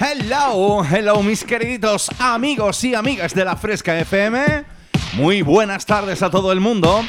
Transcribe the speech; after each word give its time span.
Hello, 0.00 0.84
hello 0.84 1.24
mis 1.24 1.42
queriditos 1.42 2.08
amigos 2.20 2.84
y 2.84 2.94
amigas 2.94 3.34
de 3.34 3.44
la 3.44 3.56
Fresca 3.56 3.98
FM. 3.98 4.64
Muy 5.14 5.42
buenas 5.42 5.84
tardes 5.86 6.22
a 6.22 6.30
todo 6.30 6.52
el 6.52 6.60
mundo. 6.60 7.04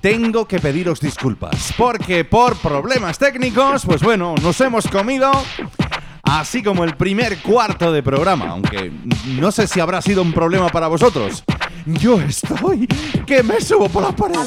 Tengo 0.00 0.46
que 0.46 0.60
pediros 0.60 1.00
disculpas 1.00 1.74
porque 1.76 2.24
por 2.24 2.56
problemas 2.58 3.18
técnicos, 3.18 3.84
pues 3.84 4.00
bueno, 4.00 4.36
nos 4.40 4.60
hemos 4.60 4.86
comido 4.86 5.32
así 6.22 6.62
como 6.62 6.84
el 6.84 6.96
primer 6.96 7.38
cuarto 7.38 7.90
de 7.90 8.00
programa, 8.00 8.50
aunque 8.50 8.92
no 9.40 9.50
sé 9.50 9.66
si 9.66 9.80
habrá 9.80 10.00
sido 10.00 10.22
un 10.22 10.32
problema 10.32 10.68
para 10.68 10.86
vosotros. 10.86 11.42
Yo 11.84 12.20
estoy 12.20 12.86
que 13.26 13.42
me 13.42 13.60
subo 13.60 13.88
por 13.88 14.04
la 14.04 14.12
pared. 14.12 14.38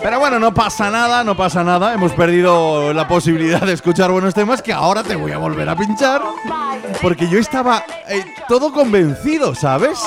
Pero 0.00 0.20
bueno, 0.20 0.38
no 0.38 0.54
pasa 0.54 0.90
nada, 0.90 1.24
no 1.24 1.36
pasa 1.36 1.64
nada. 1.64 1.92
Hemos 1.92 2.12
perdido 2.12 2.92
la 2.92 3.08
posibilidad 3.08 3.60
de 3.60 3.72
escuchar 3.72 4.10
buenos 4.10 4.32
temas 4.32 4.62
que 4.62 4.72
ahora 4.72 5.02
te 5.02 5.16
voy 5.16 5.32
a 5.32 5.38
volver 5.38 5.68
a 5.68 5.76
pinchar. 5.76 6.22
Porque 7.02 7.28
yo 7.28 7.38
estaba 7.38 7.84
eh, 8.08 8.24
todo 8.48 8.72
convencido, 8.72 9.54
¿sabes? 9.54 9.98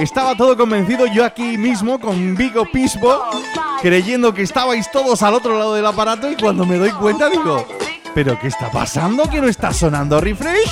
Estaba 0.00 0.36
todo 0.36 0.56
convencido 0.56 1.06
yo 1.06 1.24
aquí 1.24 1.56
mismo 1.56 1.98
con 2.00 2.34
Vigo 2.34 2.66
Pisbo, 2.70 3.24
creyendo 3.80 4.34
que 4.34 4.42
estabais 4.42 4.90
todos 4.90 5.22
al 5.22 5.34
otro 5.34 5.58
lado 5.58 5.74
del 5.74 5.86
aparato 5.86 6.30
y 6.30 6.36
cuando 6.36 6.66
me 6.66 6.76
doy 6.76 6.90
cuenta 6.90 7.30
digo, 7.30 7.66
¿pero 8.14 8.38
qué 8.38 8.48
está 8.48 8.70
pasando? 8.70 9.24
¿Que 9.30 9.40
no 9.40 9.48
está 9.48 9.72
sonando 9.72 10.20
refresh? 10.20 10.70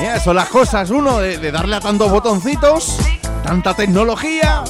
Mira, 0.00 0.20
son 0.20 0.36
las 0.36 0.48
cosas, 0.48 0.90
uno, 0.90 1.18
de, 1.18 1.38
de 1.38 1.50
darle 1.50 1.76
a 1.76 1.80
tantos 1.80 2.10
botoncitos, 2.10 2.98
tanta 3.42 3.72
tecnología, 3.72 4.62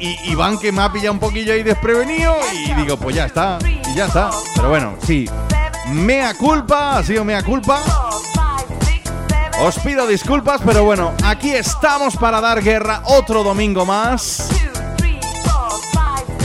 y, 0.00 0.30
Iván 0.30 0.58
que 0.58 0.72
me 0.72 0.82
ha 0.82 0.92
pillado 0.92 1.12
un 1.12 1.20
poquillo 1.20 1.52
ahí 1.52 1.62
desprevenido 1.62 2.34
y 2.52 2.72
digo, 2.74 2.96
pues 2.96 3.16
ya 3.16 3.26
está, 3.26 3.58
y 3.64 3.94
ya 3.94 4.06
está. 4.06 4.30
Pero 4.54 4.68
bueno, 4.70 4.96
sí, 5.06 5.28
mea 5.92 6.34
culpa, 6.34 6.98
ha 6.98 7.02
sido 7.02 7.24
mea 7.24 7.42
culpa. 7.42 7.82
Os 9.62 9.78
pido 9.80 10.06
disculpas, 10.06 10.62
pero 10.64 10.84
bueno, 10.84 11.12
aquí 11.22 11.50
estamos 11.50 12.16
para 12.16 12.40
dar 12.40 12.62
guerra 12.62 13.02
otro 13.04 13.42
domingo 13.44 13.84
más. 13.84 14.48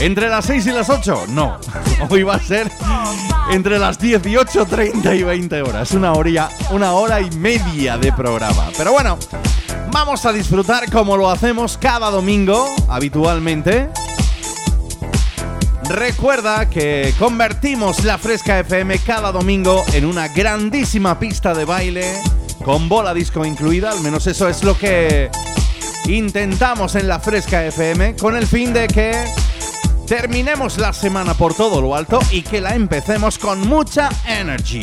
¿Entre 0.00 0.28
las 0.28 0.44
6 0.44 0.66
y 0.66 0.72
las 0.72 0.90
8? 0.90 1.24
No, 1.28 1.58
hoy 2.10 2.22
va 2.22 2.34
a 2.34 2.38
ser 2.38 2.70
entre 3.50 3.78
las 3.78 3.98
18, 3.98 4.66
30 4.66 5.14
y 5.14 5.22
20 5.22 5.62
horas. 5.62 5.92
Una 5.92 6.12
hora, 6.12 6.50
una 6.70 6.92
hora 6.92 7.20
y 7.20 7.30
media 7.30 7.96
de 7.96 8.12
programa. 8.12 8.68
Pero 8.76 8.92
bueno, 8.92 9.18
Vamos 9.92 10.26
a 10.26 10.32
disfrutar 10.32 10.90
como 10.90 11.16
lo 11.16 11.30
hacemos 11.30 11.78
cada 11.78 12.10
domingo, 12.10 12.74
habitualmente. 12.88 13.88
Recuerda 15.88 16.68
que 16.68 17.14
convertimos 17.18 18.04
la 18.04 18.18
Fresca 18.18 18.58
FM 18.58 18.98
cada 18.98 19.30
domingo 19.32 19.84
en 19.92 20.04
una 20.04 20.28
grandísima 20.28 21.18
pista 21.18 21.54
de 21.54 21.64
baile 21.64 22.14
con 22.64 22.88
bola 22.88 23.14
disco 23.14 23.44
incluida, 23.44 23.92
al 23.92 24.00
menos 24.00 24.26
eso 24.26 24.48
es 24.48 24.64
lo 24.64 24.76
que 24.76 25.30
intentamos 26.08 26.96
en 26.96 27.06
la 27.06 27.20
Fresca 27.20 27.64
FM 27.64 28.16
con 28.16 28.36
el 28.36 28.46
fin 28.46 28.72
de 28.72 28.88
que 28.88 29.24
terminemos 30.06 30.78
la 30.78 30.92
semana 30.92 31.34
por 31.34 31.54
todo 31.54 31.80
lo 31.80 31.94
alto 31.94 32.18
y 32.30 32.42
que 32.42 32.60
la 32.60 32.74
empecemos 32.74 33.38
con 33.38 33.60
mucha 33.68 34.08
energy. 34.26 34.82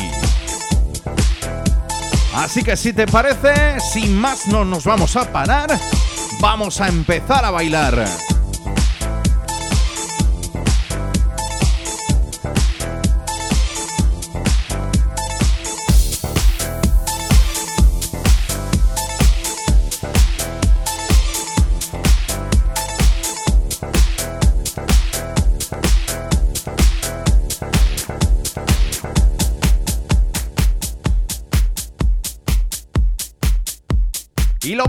Así 2.34 2.62
que 2.64 2.76
si 2.76 2.92
te 2.92 3.06
parece, 3.06 3.80
sin 3.80 4.16
más 4.16 4.46
no 4.48 4.64
nos 4.64 4.84
vamos 4.84 5.16
a 5.16 5.32
parar, 5.32 5.78
vamos 6.40 6.80
a 6.80 6.88
empezar 6.88 7.44
a 7.44 7.50
bailar. 7.50 8.33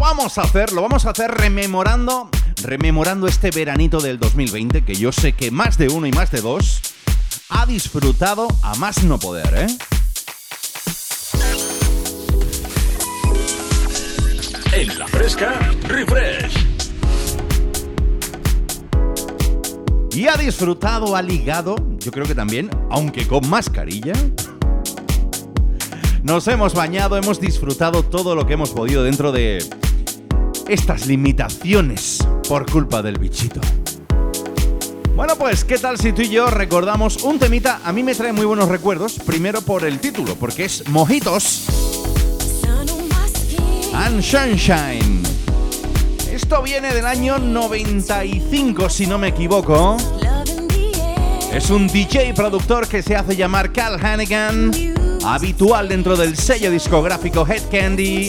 Vamos 0.06 0.38
a 0.38 0.44
hacer, 0.44 0.72
lo 0.72 0.84
vamos 0.84 1.08
a 1.08 1.10
hacer 1.10 1.32
rememorando, 1.32 2.30
rememorando 2.62 3.26
este 3.26 3.50
veranito 3.50 4.00
del 4.00 4.20
2020, 4.20 4.84
que 4.84 4.94
yo 4.94 5.12
sé 5.12 5.34
que 5.34 5.50
más 5.50 5.80
de 5.80 5.90
uno 5.90 6.06
y 6.06 6.12
más 6.12 6.30
de 6.30 6.42
dos 6.42 6.80
ha 7.50 7.66
disfrutado 7.66 8.48
a 8.62 8.76
más 8.76 9.04
no 9.04 9.18
poder, 9.18 9.52
¿eh? 9.56 9.78
En 14.74 15.00
la 15.00 15.08
fresca, 15.08 15.72
refresh. 15.88 16.54
Y 20.12 20.28
ha 20.28 20.38
disfrutado, 20.38 21.16
ha 21.16 21.24
ligado, 21.24 21.76
yo 21.98 22.12
creo 22.12 22.28
que 22.28 22.36
también, 22.36 22.70
aunque 22.92 23.28
con 23.28 23.50
mascarilla, 23.50 24.14
nos 26.22 26.48
hemos 26.48 26.76
bañado, 26.76 27.18
hemos 27.18 27.42
disfrutado 27.42 28.04
todo 28.04 28.36
lo 28.36 28.46
que 28.46 28.54
hemos 28.54 28.70
podido 28.70 29.04
dentro 29.04 29.32
de 29.32 29.68
estas 30.68 31.08
limitaciones 31.08 32.20
por 32.48 32.70
culpa 32.70 33.02
del 33.02 33.20
bichito. 33.20 33.62
Bueno, 35.16 35.36
pues, 35.38 35.64
¿qué 35.64 35.78
tal 35.78 35.98
si 35.98 36.12
tú 36.12 36.24
y 36.24 36.30
yo 36.30 36.48
recordamos 36.48 37.24
un 37.24 37.40
temita? 37.40 37.80
A 37.86 37.94
mí 37.94 38.04
me 38.04 38.16
trae 38.16 38.34
muy 38.34 38.46
buenos 38.46 38.68
recuerdos. 38.68 39.20
Primero 39.26 39.62
por 39.62 39.86
el 39.86 40.00
título, 40.00 40.36
porque 40.36 40.66
es 40.66 40.88
Mojitos 40.90 41.68
and 43.94 44.22
Sunshine. 44.22 45.24
Esto 46.30 46.62
viene 46.62 46.94
del 46.94 47.06
año 47.06 47.38
95, 47.40 48.90
si 48.90 49.08
no 49.08 49.18
me 49.18 49.30
equivoco. 49.30 49.96
Es 51.54 51.70
un 51.70 51.88
DJ 51.88 52.34
productor 52.34 52.90
que 52.90 53.02
se 53.02 53.16
hace 53.16 53.38
llamar 53.38 53.72
Cal 53.72 53.98
Hannigan 54.06 54.72
habitual 55.26 55.88
dentro 55.88 56.18
del 56.18 56.36
sello 56.36 56.70
discográfico 56.70 57.48
Head 57.48 57.64
Candy. 57.72 58.28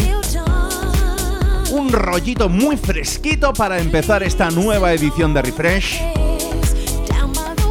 Un 1.76 1.92
rollito 1.92 2.48
muy 2.48 2.78
fresquito 2.78 3.52
para 3.52 3.78
empezar 3.78 4.22
esta 4.22 4.50
nueva 4.50 4.94
edición 4.94 5.34
de 5.34 5.42
Refresh. 5.42 6.00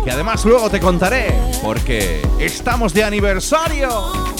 que 0.03 0.11
además 0.11 0.45
luego 0.45 0.69
te 0.69 0.79
contaré, 0.79 1.33
porque 1.63 2.21
estamos 2.39 2.93
de 2.93 3.03
aniversario. 3.03 4.34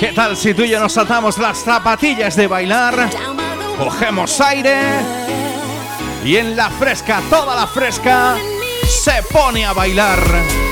¿Qué 0.00 0.12
tal 0.12 0.36
si 0.36 0.52
tú 0.54 0.62
y 0.62 0.70
yo 0.70 0.80
nos 0.80 0.92
saltamos 0.92 1.38
las 1.38 1.58
zapatillas 1.58 2.34
de 2.34 2.48
bailar? 2.48 3.08
Cogemos 3.78 4.40
aire 4.40 4.80
y 6.24 6.36
en 6.36 6.56
la 6.56 6.68
fresca, 6.68 7.22
toda 7.30 7.54
la 7.54 7.66
fresca, 7.68 8.36
se 8.88 9.22
pone 9.32 9.64
a 9.64 9.72
bailar. 9.72 10.65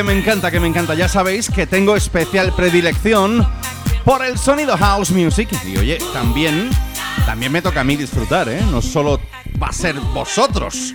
Que 0.00 0.04
me 0.04 0.18
encanta, 0.18 0.50
que 0.50 0.60
me 0.60 0.66
encanta. 0.66 0.94
Ya 0.94 1.08
sabéis 1.08 1.50
que 1.50 1.66
tengo 1.66 1.94
especial 1.94 2.54
predilección 2.56 3.46
por 4.02 4.24
el 4.24 4.38
sonido 4.38 4.74
house 4.78 5.10
music. 5.10 5.50
Y 5.66 5.76
oye, 5.76 5.98
también, 6.14 6.70
también 7.26 7.52
me 7.52 7.60
toca 7.60 7.82
a 7.82 7.84
mí 7.84 7.96
disfrutar, 7.96 8.48
¿eh? 8.48 8.62
No 8.70 8.80
solo 8.80 9.20
va 9.62 9.66
a 9.66 9.72
ser 9.74 9.96
vosotros. 10.14 10.94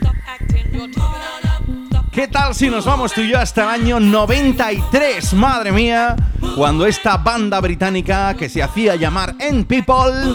¿Qué 2.11 2.27
tal 2.27 2.55
si 2.55 2.67
nos 2.71 2.85
vamos 2.85 3.13
tú 3.13 3.21
y 3.21 3.29
yo 3.29 3.37
hasta 3.37 3.61
el 3.61 3.81
año 3.81 3.99
93? 3.99 5.33
Madre 5.33 5.71
mía, 5.71 6.15
cuando 6.55 6.87
esta 6.87 7.17
banda 7.17 7.61
británica 7.61 8.33
que 8.33 8.49
se 8.49 8.63
hacía 8.63 8.95
llamar 8.95 9.35
N 9.39 9.65
People 9.65 10.33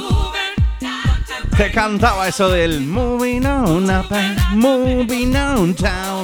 te 1.56 1.73
cantaba 1.73 2.28
eso 2.28 2.49
del 2.49 2.83
Moving 2.83 3.45
on 3.47 3.90
up 3.90 4.06
moving 4.54 5.35
on 5.35 5.75
down. 5.75 6.20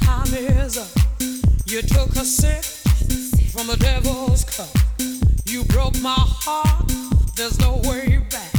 time 0.00 0.32
is 0.34 0.78
up. 0.78 0.88
You 1.66 1.82
took 1.82 2.10
a 2.10 2.24
sip 2.24 2.64
from 3.52 3.66
the 3.66 3.76
devil's 3.78 4.44
cup. 4.44 4.68
You 5.46 5.64
broke 5.64 5.98
my 6.00 6.14
heart. 6.16 6.92
There's 7.36 7.58
no 7.58 7.80
way 7.84 8.18
back. 8.30 8.51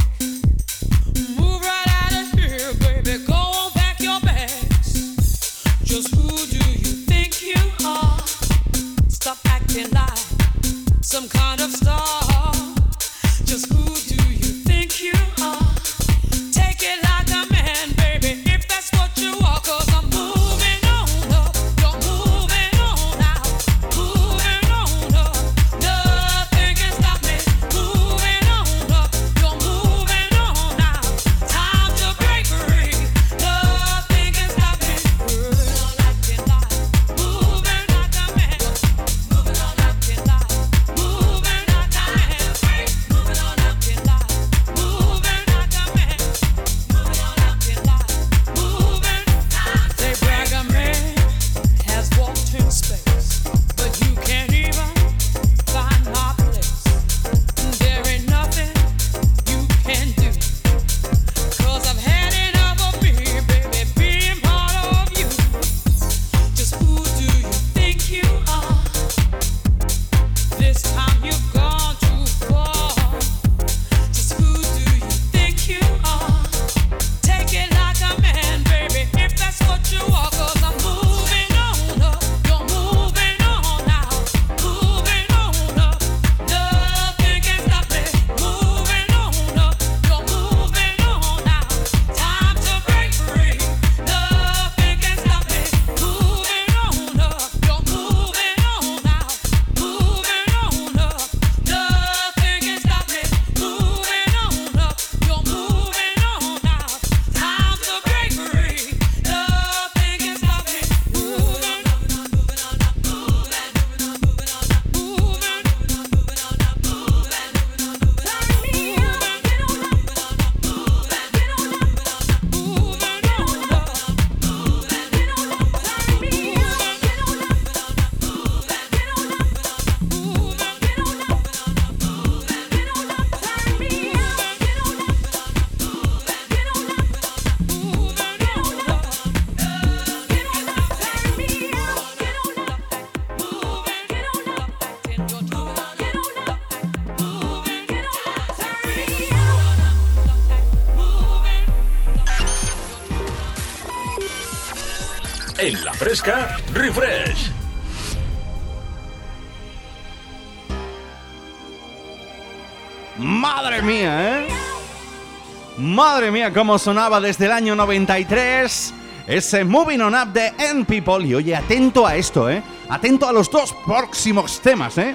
Madre 166.24 166.40
mía, 166.40 166.54
cómo 166.54 166.78
sonaba 166.78 167.20
desde 167.20 167.44
el 167.44 167.52
año 167.52 167.76
93 167.76 168.94
ese 169.26 169.62
Moving 169.62 170.00
On 170.00 170.14
Up 170.14 170.32
de 170.32 170.54
End 170.58 170.86
People. 170.86 171.22
Y 171.22 171.34
oye, 171.34 171.54
atento 171.54 172.06
a 172.06 172.16
esto, 172.16 172.48
¿eh? 172.48 172.62
Atento 172.88 173.28
a 173.28 173.32
los 173.32 173.50
dos 173.50 173.74
próximos 173.84 174.58
temas, 174.60 174.96
¿eh? 174.96 175.14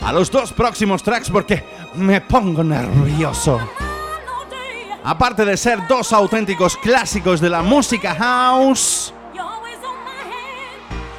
A 0.00 0.12
los 0.12 0.30
dos 0.30 0.52
próximos 0.52 1.02
tracks 1.02 1.28
porque 1.28 1.64
me 1.96 2.20
pongo 2.20 2.62
nervioso. 2.62 3.58
Aparte 5.02 5.44
de 5.44 5.56
ser 5.56 5.88
dos 5.88 6.12
auténticos 6.12 6.76
clásicos 6.76 7.40
de 7.40 7.50
la 7.50 7.62
música 7.62 8.14
house, 8.14 9.12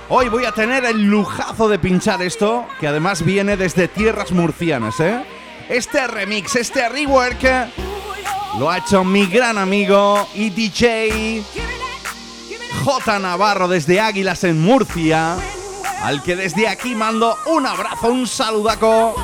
hoy 0.07 0.29
voy 0.29 0.45
a 0.45 0.53
tener 0.53 0.85
el 0.85 1.03
lujazo 1.03 1.67
de 1.67 1.77
pinchar 1.77 2.21
esto, 2.21 2.65
que 2.79 2.87
además 2.87 3.25
viene 3.25 3.57
desde 3.57 3.89
tierras 3.89 4.31
murcianas, 4.31 4.97
¿eh? 5.01 5.25
Este 5.67 6.07
remix, 6.07 6.55
este 6.55 6.87
rework, 6.87 7.69
lo 8.57 8.69
ha 8.69 8.77
hecho 8.79 9.03
mi 9.03 9.25
gran 9.25 9.57
amigo 9.57 10.27
y 10.33 10.49
DJ 10.49 11.43
J. 12.83 13.19
Navarro 13.19 13.67
desde 13.67 13.99
Águilas 13.99 14.43
en 14.43 14.61
Murcia, 14.61 15.37
al 16.01 16.23
que 16.23 16.35
desde 16.35 16.67
aquí 16.67 16.95
mando 16.95 17.37
un 17.45 17.65
abrazo, 17.65 18.07
un 18.07 18.27
saludaco 18.27 19.15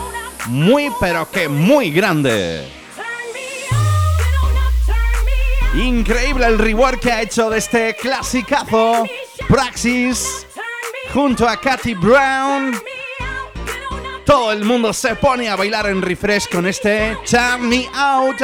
muy 0.48 0.92
pero 1.00 1.30
que 1.30 1.48
muy 1.48 1.92
grande. 1.92 2.72
Increíble 5.76 6.46
el 6.46 6.58
rework 6.58 7.00
que 7.00 7.12
ha 7.12 7.22
hecho 7.22 7.50
de 7.50 7.58
este 7.58 7.96
clasicazo 7.96 9.06
Praxis 9.50 10.46
junto 11.14 11.48
a 11.48 11.60
Katy 11.60 11.96
Brown. 11.96 12.80
Todo 14.26 14.52
el 14.52 14.64
mundo 14.64 14.94
se 14.94 15.16
pone 15.16 15.50
a 15.50 15.56
bailar 15.56 15.88
en 15.88 16.02
refresh 16.02 16.50
con 16.50 16.66
este 16.66 17.18
Turn 17.30 17.68
Me 17.68 17.88
Out. 17.94 18.42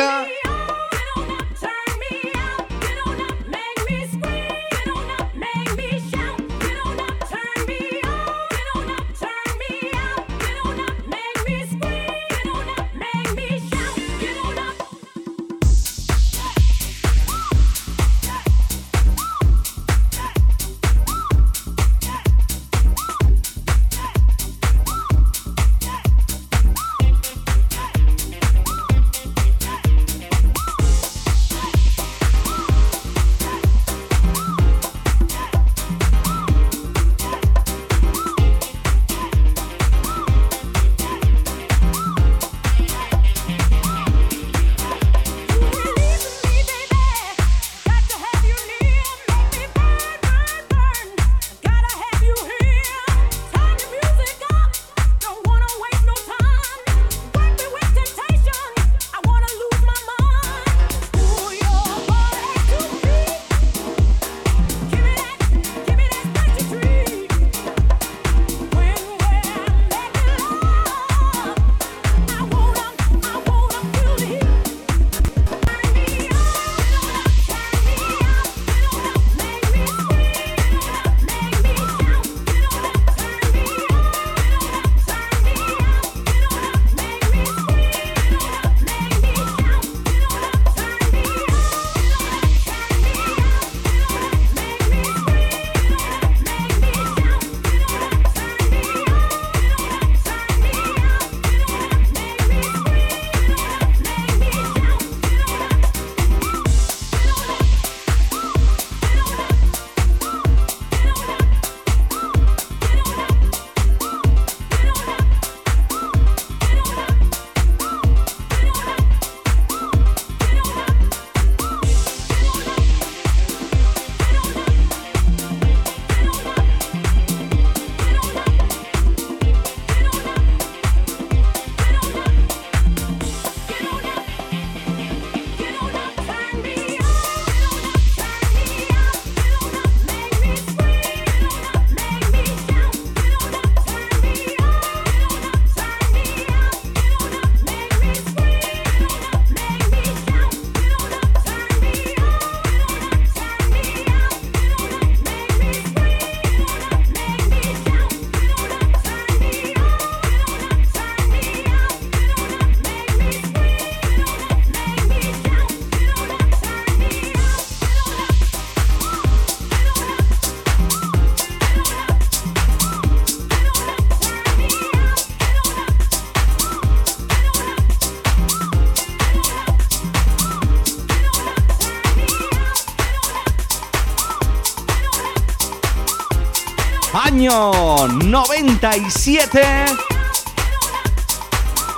97 188.32 189.62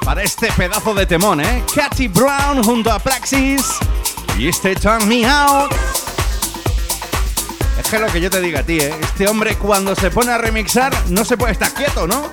para 0.04 0.24
este 0.24 0.52
pedazo 0.54 0.96
de 0.96 1.06
temón, 1.06 1.42
¿eh? 1.42 1.64
Katy 1.76 2.08
Brown 2.08 2.64
junto 2.64 2.92
a 2.92 2.98
Praxis 2.98 3.62
y 4.40 4.48
este 4.48 4.74
Turn 4.76 5.08
Me 5.08 5.28
Out. 5.28 5.72
Es 7.80 7.88
que 7.88 8.00
lo 8.00 8.08
que 8.08 8.20
yo 8.20 8.32
te 8.32 8.42
diga 8.42 8.62
a 8.62 8.64
ti, 8.64 8.80
¿eh? 8.80 8.96
Este 9.00 9.28
hombre 9.28 9.56
cuando 9.58 9.96
se 9.96 10.10
pone 10.10 10.32
a 10.32 10.40
remixar 10.40 10.92
no 11.10 11.24
se 11.24 11.38
puede 11.38 11.54
estar 11.54 11.72
quieto, 11.72 12.08
¿no? 12.08 12.32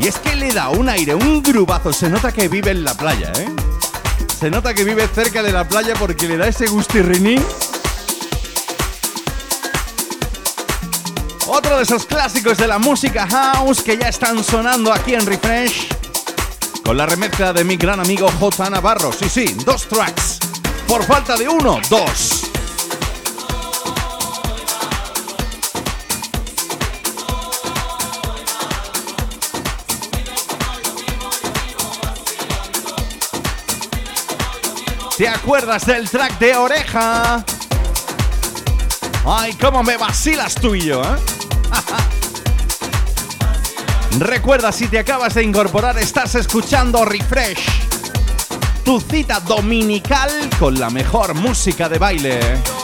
Y 0.00 0.08
es 0.08 0.18
que 0.18 0.34
le 0.34 0.52
da 0.52 0.68
un 0.70 0.88
aire, 0.88 1.14
un 1.14 1.40
grubazo. 1.40 1.92
Se 1.92 2.10
nota 2.10 2.32
que 2.32 2.48
vive 2.48 2.72
en 2.72 2.82
la 2.82 2.94
playa, 2.94 3.32
¿eh? 3.38 3.48
Se 4.40 4.50
nota 4.50 4.74
que 4.74 4.82
vive 4.82 5.06
cerca 5.06 5.44
de 5.44 5.52
la 5.52 5.68
playa 5.68 5.94
porque 5.96 6.26
le 6.26 6.36
da 6.36 6.48
ese 6.48 6.66
gustirrinín 6.66 7.40
esos 11.82 12.06
clásicos 12.06 12.58
de 12.58 12.68
la 12.68 12.78
música 12.78 13.26
house 13.26 13.82
que 13.82 13.98
ya 13.98 14.06
están 14.06 14.44
sonando 14.44 14.92
aquí 14.92 15.14
en 15.14 15.26
Refresh 15.26 15.88
con 16.84 16.96
la 16.96 17.06
remezcla 17.06 17.52
de 17.52 17.64
mi 17.64 17.76
gran 17.76 17.98
amigo 17.98 18.30
J. 18.38 18.70
Navarro. 18.70 19.12
Sí, 19.12 19.28
sí, 19.28 19.56
dos 19.64 19.88
tracks. 19.88 20.38
Por 20.86 21.02
falta 21.02 21.36
de 21.36 21.48
uno, 21.48 21.80
dos. 21.90 22.42
¿Te 35.18 35.28
acuerdas 35.28 35.84
del 35.84 36.08
track 36.08 36.38
de 36.38 36.56
oreja? 36.56 37.44
Ay, 39.26 39.54
cómo 39.54 39.82
me 39.82 39.96
vacilas 39.96 40.54
tú 40.54 40.76
y 40.76 40.82
yo, 40.82 41.02
¿eh? 41.02 41.31
Recuerda, 44.18 44.72
si 44.72 44.88
te 44.88 44.98
acabas 44.98 45.34
de 45.34 45.42
incorporar, 45.42 45.98
estás 45.98 46.34
escuchando 46.34 47.04
Refresh, 47.04 47.66
tu 48.84 49.00
cita 49.00 49.40
dominical 49.40 50.30
con 50.58 50.78
la 50.78 50.90
mejor 50.90 51.34
música 51.34 51.88
de 51.88 51.98
baile. 51.98 52.81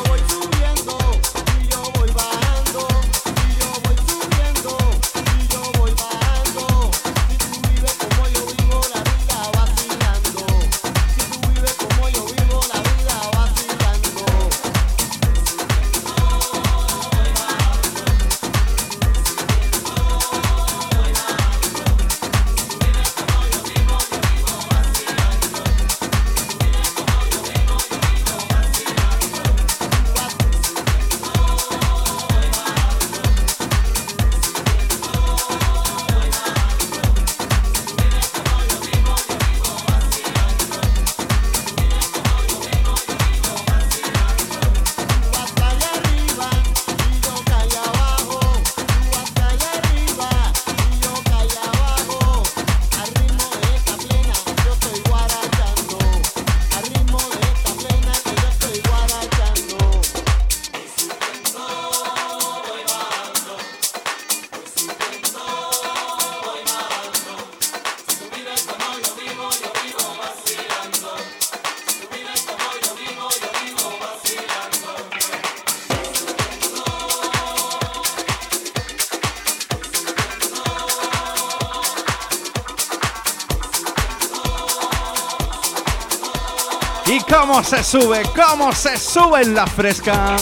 Se 87.69 87.85
sube, 87.85 88.23
cómo 88.35 88.73
se 88.73 88.97
sube 88.97 89.43
en 89.43 89.55
la 89.55 89.67
fresca. 89.67 90.37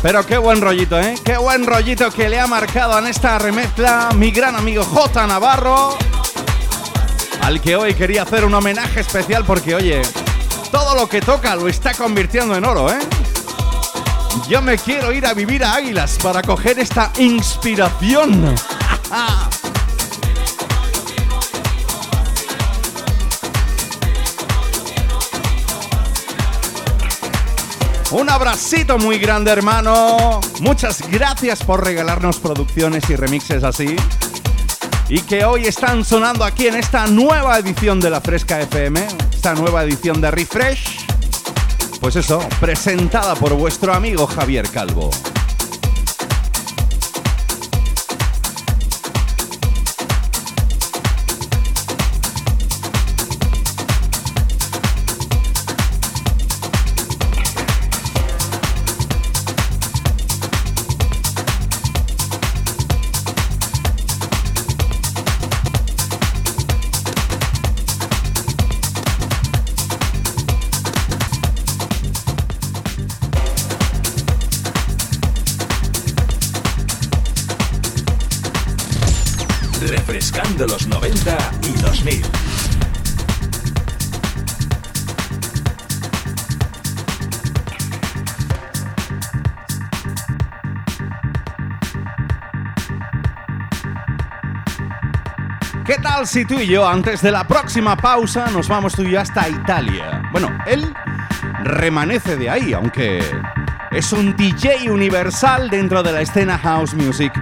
Pero 0.00 0.24
qué 0.24 0.38
buen 0.38 0.60
rollito, 0.60 0.96
¿eh? 1.00 1.16
Qué 1.24 1.36
buen 1.36 1.66
rollito 1.66 2.12
que 2.12 2.28
le 2.28 2.38
ha 2.38 2.46
marcado 2.46 2.96
en 3.00 3.08
esta 3.08 3.36
remezcla 3.40 4.10
mi 4.14 4.30
gran 4.30 4.54
amigo 4.54 4.84
J. 4.84 5.26
Navarro, 5.26 5.98
al 7.42 7.60
que 7.60 7.74
hoy 7.74 7.94
quería 7.94 8.22
hacer 8.22 8.44
un 8.44 8.54
homenaje 8.54 9.00
especial 9.00 9.44
porque, 9.44 9.74
oye, 9.74 10.02
todo 10.70 10.94
lo 10.94 11.08
que 11.08 11.20
toca 11.20 11.56
lo 11.56 11.66
está 11.66 11.92
convirtiendo 11.92 12.54
en 12.54 12.64
oro, 12.64 12.92
¿eh? 12.92 13.00
Yo 14.48 14.62
me 14.62 14.78
quiero 14.78 15.12
ir 15.12 15.26
a 15.26 15.34
vivir 15.34 15.64
a 15.64 15.74
Águilas 15.74 16.16
para 16.22 16.42
coger 16.42 16.78
esta 16.78 17.10
inspiración. 17.18 18.54
Abracito 28.36 28.98
muy 28.98 29.18
grande, 29.18 29.50
hermano. 29.50 30.42
Muchas 30.60 31.08
gracias 31.10 31.64
por 31.64 31.82
regalarnos 31.82 32.38
producciones 32.38 33.08
y 33.08 33.16
remixes 33.16 33.64
así. 33.64 33.96
Y 35.08 35.20
que 35.20 35.46
hoy 35.46 35.64
están 35.64 36.04
sonando 36.04 36.44
aquí 36.44 36.66
en 36.66 36.74
esta 36.76 37.06
nueva 37.06 37.58
edición 37.58 37.98
de 37.98 38.10
la 38.10 38.20
Fresca 38.20 38.60
FM, 38.60 39.06
esta 39.32 39.54
nueva 39.54 39.84
edición 39.84 40.20
de 40.20 40.30
Refresh. 40.30 41.06
Pues 41.98 42.16
eso, 42.16 42.46
presentada 42.60 43.34
por 43.36 43.54
vuestro 43.54 43.94
amigo 43.94 44.26
Javier 44.26 44.68
Calvo. 44.68 45.08
De 80.16 80.66
los 80.66 80.86
90 80.86 81.36
y 81.62 81.72
2000. 81.78 82.22
¿Qué 95.84 95.96
tal 96.02 96.26
si 96.26 96.46
tú 96.46 96.54
y 96.60 96.66
yo, 96.66 96.88
antes 96.88 97.20
de 97.20 97.30
la 97.30 97.46
próxima 97.46 97.94
pausa, 97.94 98.46
nos 98.50 98.68
vamos 98.68 98.94
tú 98.94 99.02
y 99.02 99.10
yo 99.10 99.20
hasta 99.20 99.46
Italia? 99.50 100.22
Bueno, 100.32 100.48
él 100.66 100.94
remanece 101.62 102.36
de 102.36 102.48
ahí, 102.48 102.72
aunque 102.72 103.22
es 103.90 104.12
un 104.12 104.34
DJ 104.34 104.90
universal 104.90 105.68
dentro 105.68 106.02
de 106.02 106.12
la 106.12 106.22
escena 106.22 106.56
house 106.56 106.94
music. 106.94 107.34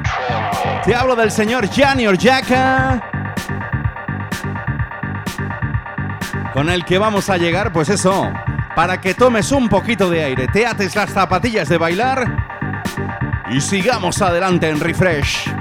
Te 0.84 0.94
hablo 0.94 1.16
del 1.16 1.30
señor 1.30 1.66
Gianni 1.70 2.06
Orjaka. 2.06 3.00
Con 6.52 6.68
el 6.68 6.84
que 6.84 6.98
vamos 6.98 7.30
a 7.30 7.38
llegar, 7.38 7.72
pues 7.72 7.88
eso, 7.88 8.30
para 8.76 9.00
que 9.00 9.14
tomes 9.14 9.50
un 9.50 9.70
poquito 9.70 10.10
de 10.10 10.24
aire, 10.24 10.46
te 10.46 10.66
ates 10.66 10.94
las 10.94 11.10
zapatillas 11.10 11.70
de 11.70 11.78
bailar 11.78 12.26
y 13.50 13.62
sigamos 13.62 14.20
adelante 14.20 14.68
en 14.68 14.78
Refresh. 14.78 15.53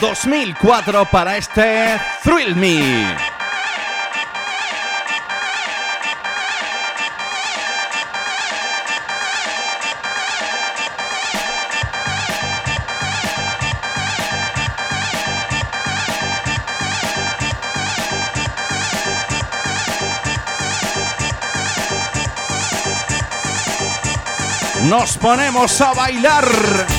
2004 0.00 1.04
para 1.06 1.36
este 1.36 2.00
Thrill 2.22 2.54
Me. 2.56 3.38
nos 24.88 25.18
ponemos 25.18 25.80
a 25.80 25.92
bailar. 25.92 26.97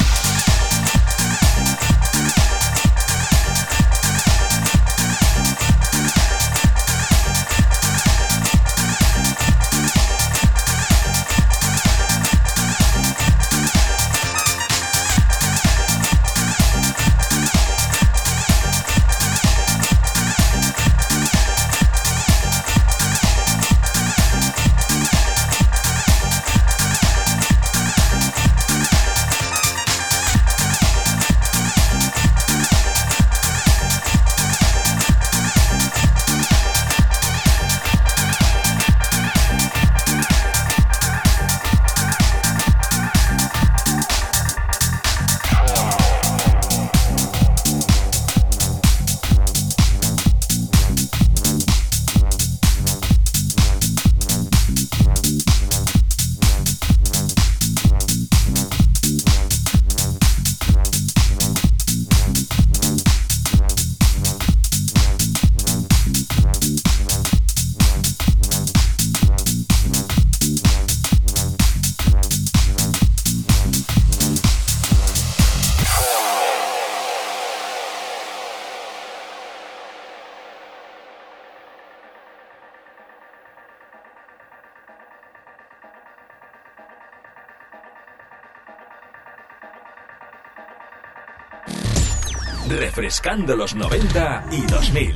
Refrescando 93.19 93.55
los 93.55 93.75
90 93.75 94.45
y 94.51 94.61
2000. 94.61 95.15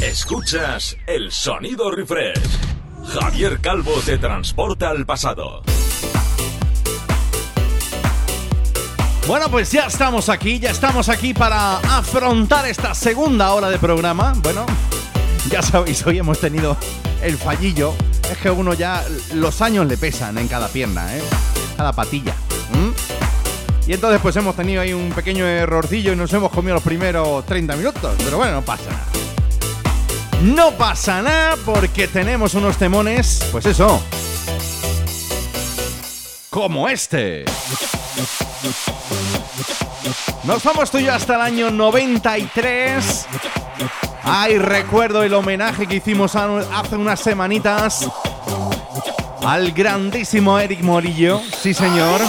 Escuchas 0.00 0.96
el 1.06 1.30
sonido 1.30 1.90
refresh. 1.90 2.40
Javier 3.12 3.60
Calvo 3.60 3.92
te 4.04 4.16
transporta 4.16 4.88
al 4.88 5.04
pasado. 5.04 5.62
Bueno, 9.26 9.50
pues 9.50 9.70
ya 9.70 9.86
estamos 9.86 10.28
aquí, 10.30 10.58
ya 10.58 10.70
estamos 10.70 11.08
aquí 11.08 11.34
para 11.34 11.76
afrontar 11.78 12.66
esta 12.66 12.94
segunda 12.94 13.52
hora 13.52 13.68
de 13.68 13.78
programa. 13.78 14.32
Bueno, 14.42 14.64
ya 15.50 15.62
sabéis, 15.62 16.06
hoy 16.06 16.18
hemos 16.18 16.40
tenido 16.40 16.76
el 17.22 17.36
fallillo. 17.36 17.94
Es 18.30 18.38
que 18.38 18.50
uno 18.50 18.72
ya 18.72 19.04
los 19.34 19.60
años 19.60 19.86
le 19.86 19.98
pesan 19.98 20.38
en 20.38 20.48
cada 20.48 20.68
pierna, 20.68 21.16
¿eh? 21.16 21.22
Cada 21.76 21.92
patilla. 21.92 22.34
Y 23.90 23.94
entonces 23.94 24.20
pues 24.22 24.36
hemos 24.36 24.54
tenido 24.54 24.80
ahí 24.82 24.92
un 24.92 25.10
pequeño 25.10 25.44
errorcillo 25.44 26.12
y 26.12 26.16
nos 26.16 26.32
hemos 26.32 26.52
comido 26.52 26.74
los 26.74 26.82
primeros 26.84 27.44
30 27.44 27.74
minutos. 27.74 28.14
Pero 28.18 28.36
bueno, 28.36 28.54
no 28.54 28.62
pasa 28.62 28.84
nada. 28.88 29.06
No 30.42 30.70
pasa 30.78 31.20
nada 31.22 31.56
porque 31.64 32.06
tenemos 32.06 32.54
unos 32.54 32.76
temones, 32.76 33.44
pues 33.50 33.66
eso. 33.66 34.00
Como 36.50 36.88
este. 36.88 37.46
Nos 40.44 40.62
vamos 40.62 40.88
tú 40.92 40.98
y 40.98 41.06
yo 41.06 41.12
hasta 41.12 41.34
el 41.34 41.40
año 41.40 41.70
93. 41.72 43.26
Ay, 44.22 44.56
recuerdo 44.58 45.24
el 45.24 45.34
homenaje 45.34 45.88
que 45.88 45.96
hicimos 45.96 46.36
hace 46.36 46.94
unas 46.94 47.18
semanitas 47.18 48.08
al 49.44 49.72
grandísimo 49.72 50.60
Eric 50.60 50.80
Morillo. 50.82 51.40
Sí, 51.60 51.74
señor. 51.74 52.20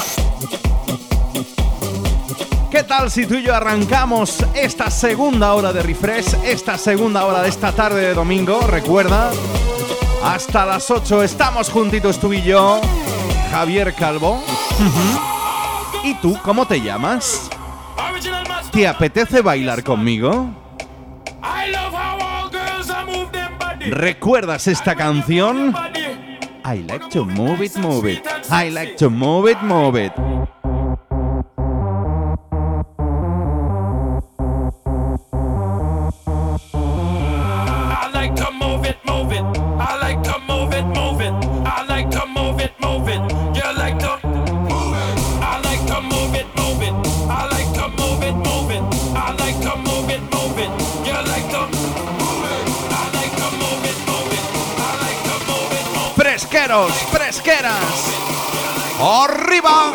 ¿Qué 2.72 2.84
tal 2.84 3.12
si 3.12 3.26
tú 3.26 3.36
y 3.36 3.44
yo 3.44 3.54
arrancamos 3.54 4.46
esta 4.56 4.90
segunda 4.90 5.54
hora 5.56 5.74
de 5.74 5.84
refresh, 5.84 6.36
esta 6.46 6.78
segunda 6.78 7.26
hora 7.26 7.42
de 7.42 7.50
esta 7.50 7.74
tarde 7.74 8.00
de 8.00 8.14
domingo? 8.14 8.62
Recuerda, 8.62 9.30
hasta 10.24 10.66
las 10.66 10.90
8 10.90 11.22
estamos 11.22 11.70
juntitos 11.70 12.18
tú 12.18 12.32
y 12.32 12.42
yo, 12.42 12.80
Javier 13.52 13.94
Calvo. 13.94 14.42
¿Y 16.06 16.14
tú 16.16 16.40
cómo 16.44 16.66
te 16.66 16.80
llamas? 16.80 17.50
¿Te 18.72 18.88
apetece 18.88 19.42
bailar 19.42 19.84
conmigo? 19.84 20.50
¿Recuerdas 23.82 24.68
esta 24.68 24.96
canción? 24.96 25.76
I 26.64 26.84
like 26.88 27.10
to 27.10 27.26
move 27.26 27.66
it, 27.66 27.76
move 27.76 28.10
it. 28.10 28.26
I 28.50 28.70
like 28.70 28.96
to 28.96 29.10
move 29.10 29.52
it, 29.52 29.62
move 29.62 29.98
it. 29.98 30.14
Fresqueras. 56.90 58.14
¡Arriba! 59.00 59.94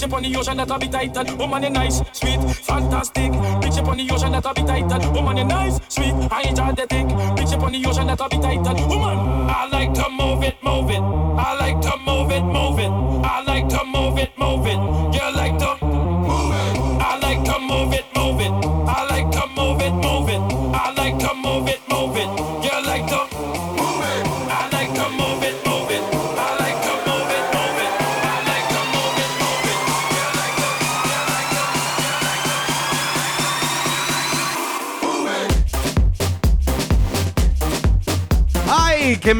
Bitch 0.00 0.06
up 0.06 0.14
on 0.14 0.22
the 0.22 0.34
ocean 0.34 0.56
that'll 0.56 0.78
be 0.78 0.88
tighter. 0.88 1.36
Woman, 1.36 1.62
you 1.62 1.68
nice, 1.68 2.00
sweet, 2.12 2.40
fantastic. 2.64 3.32
Bitch 3.60 3.78
up 3.78 3.88
on 3.88 3.98
the 3.98 4.10
ocean 4.10 4.32
that'll 4.32 4.54
be 4.54 4.62
tighter. 4.62 5.10
Woman, 5.12 5.36
you 5.36 5.44
nice, 5.44 5.78
sweet. 5.88 6.14
I 6.32 6.40
enjoy 6.48 6.72
the 6.72 6.86
dick. 6.88 7.06
Bitch 7.36 7.52
up 7.52 7.62
on 7.64 7.72
the 7.72 7.84
ocean 7.84 8.06
that'll 8.06 8.28
be 8.30 8.38
tighter. 8.38 8.74
Woman, 8.88 9.09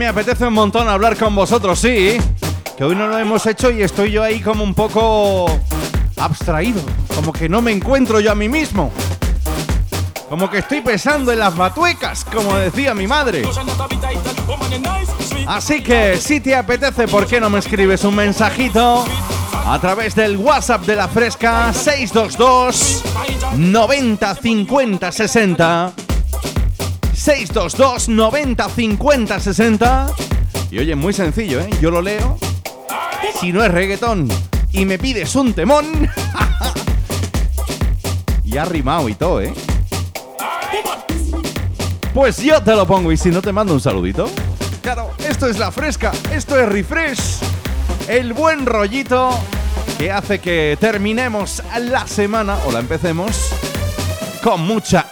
me 0.01 0.09
apetece 0.09 0.47
un 0.47 0.55
montón 0.55 0.89
hablar 0.89 1.15
con 1.15 1.35
vosotros, 1.35 1.79
sí. 1.79 2.17
Que 2.75 2.85
hoy 2.85 2.97
no 2.97 3.07
lo 3.07 3.19
hemos 3.19 3.45
hecho 3.45 3.71
y 3.71 3.83
estoy 3.83 4.11
yo 4.11 4.23
ahí 4.23 4.41
como 4.41 4.65
un 4.65 4.73
poco 4.73 5.45
abstraído. 6.17 6.81
Como 7.15 7.35
que 7.35 7.51
no 7.51 7.61
me 7.61 7.71
encuentro 7.71 8.19
yo 8.19 8.33
a 8.33 8.35
mí 8.35 8.49
mismo. 8.49 8.91
Como 10.31 10.49
que 10.49 10.61
estoy 10.61 10.81
pesando 10.81 11.33
en 11.33 11.39
las 11.41 11.55
batuecas, 11.55 12.25
como 12.25 12.57
decía 12.57 12.95
mi 12.95 13.07
madre. 13.07 13.47
Así 15.47 15.83
que 15.83 16.17
si 16.17 16.41
te 16.41 16.57
apetece, 16.57 17.07
¿por 17.07 17.27
qué 17.27 17.39
no 17.39 17.51
me 17.51 17.59
escribes 17.59 18.03
un 18.05 18.15
mensajito? 18.15 19.05
A 19.67 19.79
través 19.81 20.15
del 20.15 20.39
WhatsApp 20.39 20.81
de 20.87 20.97
la 20.97 21.09
Fresca 21.09 21.75
622 21.75 23.05
90 23.55 24.35
50 24.35 25.13
60 25.13 25.93
622 27.21 28.09
90 28.09 28.69
50 28.71 29.41
60 29.41 30.07
Y 30.71 30.79
oye, 30.79 30.95
muy 30.95 31.13
sencillo, 31.13 31.61
¿eh? 31.61 31.69
Yo 31.79 31.91
lo 31.91 32.01
leo. 32.01 32.39
Si 33.39 33.53
no 33.53 33.63
es 33.63 33.71
reggaetón 33.71 34.27
y 34.73 34.87
me 34.87 34.99
pides 34.99 35.35
un 35.35 35.53
temón. 35.53 36.09
y 38.45 38.57
ha 38.57 38.65
rimado 38.65 39.07
y 39.11 39.15
todo, 39.15 39.43
¿eh? 39.43 39.53
Pues 42.15 42.39
yo 42.39 42.63
te 42.63 42.75
lo 42.75 42.87
pongo 42.87 43.13
y 43.13 43.19
si 43.19 43.29
no 43.29 43.43
te 43.43 43.53
mando 43.53 43.75
un 43.75 43.81
saludito. 43.81 44.31
Claro, 44.83 45.11
esto 45.19 45.47
es 45.47 45.59
la 45.59 45.71
fresca, 45.71 46.13
esto 46.33 46.59
es 46.59 46.67
refresh. 46.67 47.41
El 48.09 48.33
buen 48.33 48.65
rollito 48.65 49.31
que 49.99 50.11
hace 50.11 50.39
que 50.39 50.79
terminemos 50.81 51.63
la 51.81 52.07
semana 52.07 52.57
o 52.67 52.73
la 52.73 52.79
empecemos 52.79 53.51
con 54.43 54.63
mucha 54.63 55.11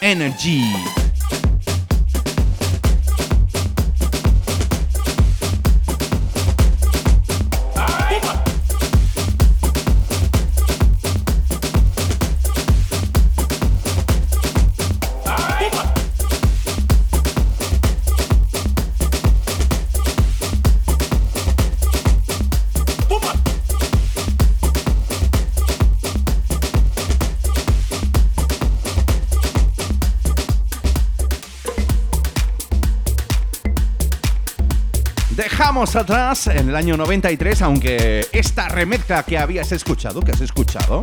energy. 35.82 35.98
atrás, 35.98 36.46
en 36.48 36.68
el 36.68 36.76
año 36.76 36.96
93, 36.96 37.62
aunque 37.62 38.26
esta 38.32 38.68
remezcla 38.68 39.22
que 39.22 39.38
habías 39.38 39.72
escuchado, 39.72 40.20
que 40.20 40.32
has 40.32 40.40
escuchado, 40.40 41.02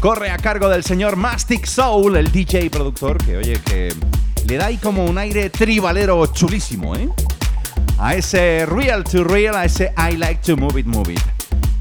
corre 0.00 0.30
a 0.30 0.38
cargo 0.38 0.68
del 0.68 0.84
señor 0.84 1.16
Mastic 1.16 1.66
Soul, 1.66 2.16
el 2.16 2.30
DJ 2.30 2.70
productor, 2.70 3.18
que 3.18 3.36
oye, 3.36 3.60
que 3.64 3.94
le 4.46 4.56
da 4.56 4.66
ahí 4.66 4.76
como 4.76 5.04
un 5.04 5.18
aire 5.18 5.50
tribalero 5.50 6.26
chulísimo, 6.26 6.94
¿eh? 6.94 7.08
A 7.98 8.14
ese 8.14 8.66
Real 8.66 9.04
to 9.04 9.24
Real, 9.24 9.56
a 9.56 9.64
ese 9.64 9.92
I 9.96 10.16
Like 10.16 10.42
to 10.42 10.56
Move 10.56 10.80
It, 10.80 10.86
Move 10.86 11.14
It. 11.14 11.20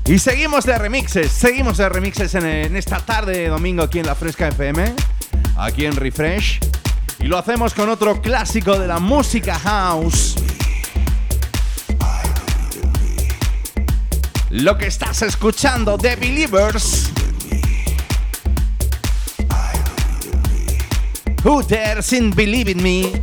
Y 0.08 0.20
seguimos 0.20 0.66
de 0.66 0.78
remixes, 0.78 1.32
seguimos 1.32 1.78
de 1.78 1.90
remixes 1.90 2.36
en, 2.36 2.46
en 2.46 2.76
esta 2.76 3.00
tarde 3.00 3.38
de 3.38 3.48
domingo 3.50 3.84
aquí 3.84 4.00
en 4.00 4.06
la 4.06 4.16
Fresca 4.16 4.48
FM, 4.50 4.94
aquí 5.58 5.86
en 5.86 5.96
Refresh. 5.96 6.60
Y 7.20 7.26
lo 7.26 7.38
hacemos 7.38 7.74
con 7.74 7.90
otro 7.90 8.22
clásico 8.22 8.78
de 8.78 8.88
la 8.88 9.00
música 9.00 9.58
house. 9.60 10.36
Lo 14.56 14.78
que 14.78 14.88
estás 14.88 15.22
escuchando 15.22 15.98
The 15.98 16.16
Believers. 16.16 17.12
Who 21.44 21.62
dares 21.64 22.14
in 22.14 22.32
believe 22.34 22.72
in 22.72 22.82
me? 22.82 23.22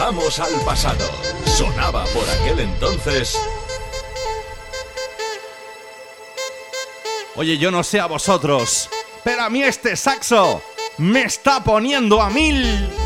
Al 0.00 0.60
pasado. 0.64 1.04
Sonaba 1.44 2.04
por 2.06 2.28
aquel 2.30 2.60
entonces. 2.60 3.38
Oye, 7.36 7.58
yo 7.58 7.70
no 7.70 7.84
sé 7.84 8.00
a 8.00 8.06
vosotros, 8.06 8.88
pero 9.22 9.42
a 9.42 9.50
mí 9.50 9.62
este 9.62 9.96
saxo 9.96 10.62
me 10.96 11.22
está 11.22 11.62
poniendo 11.62 12.20
a 12.20 12.30
mil. 12.30 12.99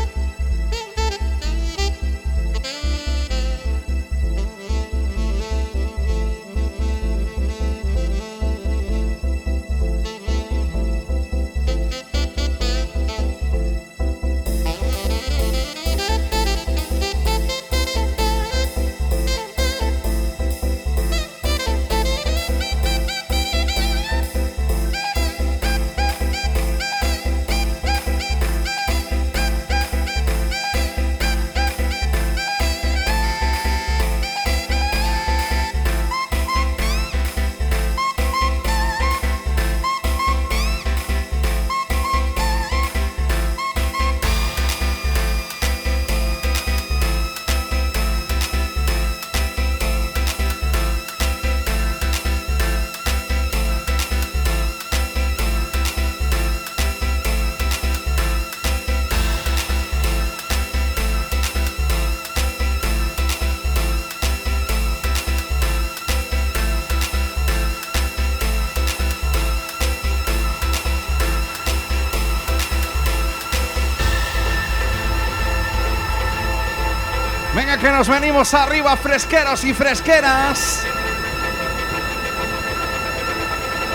Venimos 78.07 78.53
arriba, 78.53 78.95
fresqueros 78.97 79.63
y 79.63 79.73
fresqueras. 79.73 80.83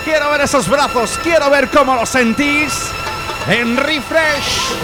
Quiero 0.04 0.30
ver 0.30 0.40
esos 0.40 0.68
brazos, 0.68 1.18
quiero 1.22 1.50
ver 1.50 1.68
cómo 1.68 1.94
los 1.94 2.08
sentís 2.08 2.72
en 3.48 3.76
refresh. 3.76 4.74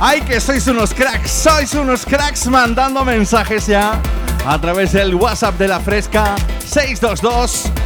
¡Ay, 0.00 0.22
que 0.22 0.40
sois 0.40 0.66
unos 0.66 0.94
cracks! 0.94 1.30
¡Sois 1.30 1.74
unos 1.74 2.06
cracks 2.06 2.46
mandando 2.46 3.04
mensajes 3.04 3.66
ya! 3.66 4.00
A 4.46 4.58
través 4.58 4.92
del 4.92 5.14
WhatsApp 5.14 5.56
de 5.58 5.68
la 5.68 5.78
Fresca 5.78 6.34
622 6.66 7.79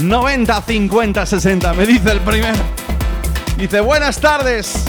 90 0.00 0.62
50 0.62 1.26
60. 1.26 1.74
Me 1.74 1.86
dice 1.86 2.12
el 2.12 2.20
primero. 2.20 2.58
Dice, 3.56 3.80
buenas 3.80 4.18
tardes. 4.20 4.84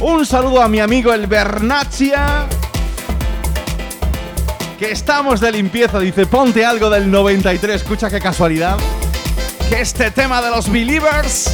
Un 0.00 0.24
saludo 0.24 0.62
a 0.62 0.68
mi 0.68 0.80
amigo 0.80 1.12
el 1.12 1.26
Bernaccia. 1.26 2.46
Que 4.78 4.92
estamos 4.92 5.40
de 5.40 5.52
limpieza. 5.52 5.98
Dice, 5.98 6.26
ponte 6.26 6.64
algo 6.64 6.90
del 6.90 7.10
93. 7.10 7.76
Escucha 7.76 8.10
qué 8.10 8.20
casualidad. 8.20 8.76
Que 9.68 9.80
este 9.80 10.10
tema 10.10 10.40
de 10.42 10.50
los 10.50 10.70
Believers 10.70 11.50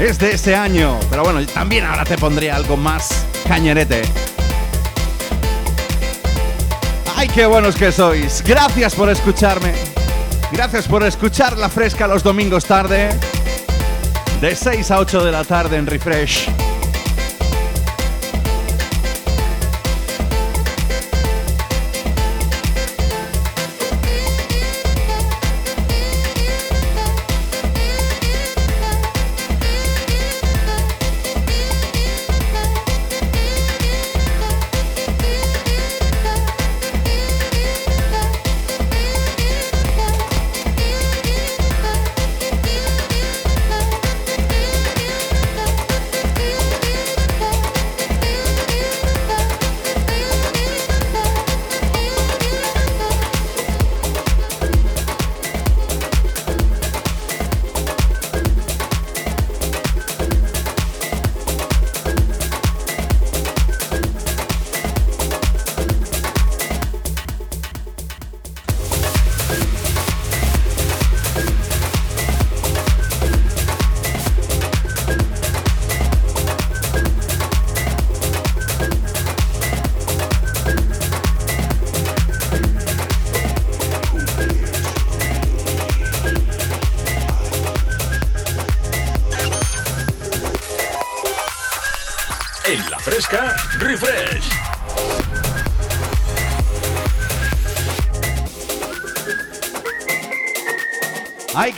es 0.00 0.18
de 0.18 0.32
ese 0.32 0.54
año. 0.54 0.98
Pero 1.10 1.24
bueno, 1.24 1.44
también 1.46 1.84
ahora 1.84 2.04
te 2.04 2.16
pondré 2.18 2.50
algo 2.50 2.76
más 2.76 3.24
cañerete. 3.46 4.02
¡Ay, 7.16 7.28
qué 7.28 7.46
buenos 7.46 7.74
que 7.74 7.90
sois! 7.90 8.44
Gracias 8.46 8.94
por 8.94 9.10
escucharme. 9.10 9.97
Gracias 10.50 10.88
por 10.88 11.02
escuchar 11.04 11.58
La 11.58 11.68
Fresca 11.68 12.06
los 12.06 12.22
domingos 12.22 12.64
tarde. 12.64 13.10
De 14.40 14.54
6 14.56 14.90
a 14.90 14.98
8 14.98 15.24
de 15.24 15.32
la 15.32 15.44
tarde 15.44 15.76
en 15.76 15.86
Refresh. 15.86 16.67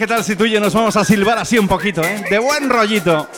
¿Qué 0.01 0.07
tal 0.07 0.25
si 0.25 0.35
tú 0.35 0.47
y 0.47 0.53
yo 0.53 0.61
nos 0.61 0.73
vamos 0.73 0.97
a 0.97 1.05
silbar 1.05 1.37
así 1.37 1.59
un 1.59 1.69
poquito, 1.69 2.03
eh? 2.03 2.25
De 2.31 2.39
buen 2.39 2.71
rollito. 2.71 3.29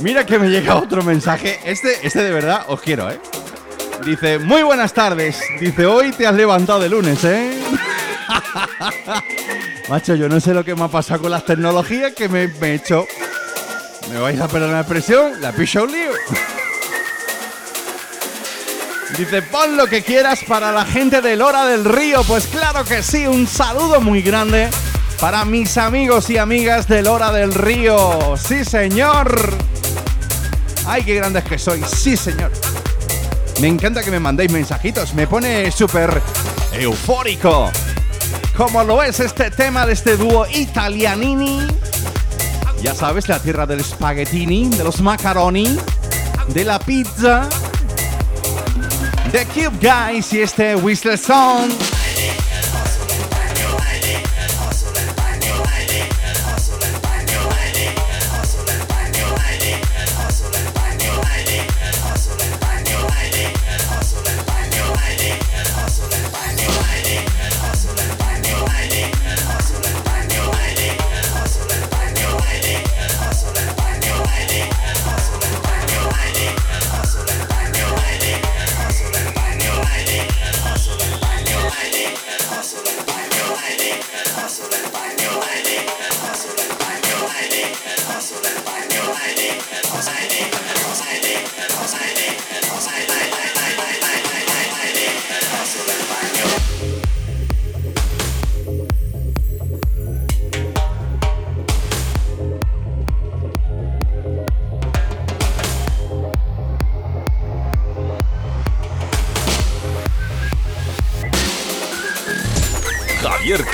Mira 0.00 0.26
que 0.26 0.38
me 0.38 0.50
llega 0.50 0.76
otro 0.76 1.02
mensaje. 1.02 1.60
Este, 1.64 2.06
este 2.06 2.22
de 2.22 2.30
verdad 2.30 2.66
os 2.68 2.82
quiero, 2.82 3.10
¿eh? 3.10 3.18
Dice, 4.04 4.38
muy 4.38 4.62
buenas 4.62 4.92
tardes. 4.92 5.40
Dice, 5.58 5.86
hoy 5.86 6.12
te 6.12 6.26
has 6.26 6.34
levantado 6.34 6.78
de 6.78 6.90
lunes, 6.90 7.24
¿eh? 7.24 7.58
Macho, 9.88 10.14
yo 10.14 10.28
no 10.28 10.40
sé 10.40 10.52
lo 10.52 10.62
que 10.62 10.74
me 10.74 10.84
ha 10.84 10.88
pasado 10.88 11.22
con 11.22 11.30
las 11.30 11.46
tecnologías 11.46 12.12
que 12.12 12.28
me, 12.28 12.42
he 12.42 12.74
hecho. 12.74 13.06
¿Me 14.10 14.18
vais 14.18 14.38
a 14.42 14.48
perdonar 14.48 14.74
la 14.74 14.80
expresión? 14.80 15.40
La 15.40 15.52
picha 15.52 15.82
un 15.82 15.90
lío. 15.90 16.10
Dice, 19.16 19.40
pon 19.40 19.78
lo 19.78 19.86
que 19.86 20.02
quieras 20.02 20.40
para 20.46 20.70
la 20.70 20.84
gente 20.84 21.22
del 21.22 21.40
Hora 21.40 21.64
del 21.64 21.86
Río. 21.86 22.22
Pues 22.24 22.46
claro 22.48 22.84
que 22.84 23.02
sí, 23.02 23.26
un 23.26 23.46
saludo 23.46 24.02
muy 24.02 24.20
grande 24.20 24.68
para 25.22 25.44
mis 25.44 25.78
amigos 25.78 26.28
y 26.30 26.36
amigas 26.36 26.88
del 26.88 27.06
Hora 27.06 27.30
del 27.30 27.54
Río. 27.54 28.36
Sí, 28.36 28.64
señor. 28.64 29.54
Ay, 30.84 31.04
qué 31.04 31.14
grandes 31.14 31.44
que 31.44 31.60
sois. 31.60 31.86
Sí, 31.86 32.16
señor. 32.16 32.50
Me 33.60 33.68
encanta 33.68 34.02
que 34.02 34.10
me 34.10 34.18
mandéis 34.18 34.50
mensajitos. 34.50 35.14
Me 35.14 35.28
pone 35.28 35.70
súper 35.70 36.20
eufórico. 36.72 37.70
Como 38.56 38.82
lo 38.82 39.00
es 39.00 39.20
este 39.20 39.52
tema 39.52 39.86
de 39.86 39.92
este 39.92 40.16
dúo 40.16 40.44
italianini. 40.52 41.68
Ya 42.82 42.92
sabes, 42.92 43.28
la 43.28 43.38
tierra 43.38 43.64
del 43.64 43.84
spaghettini, 43.84 44.70
de 44.70 44.82
los 44.82 45.00
macaroni, 45.00 45.78
de 46.48 46.64
la 46.64 46.80
pizza, 46.80 47.48
de 49.30 49.46
Cube 49.46 49.78
Guys 49.80 50.32
y 50.32 50.40
este 50.40 50.74
Whistle 50.74 51.16
Song. 51.16 51.70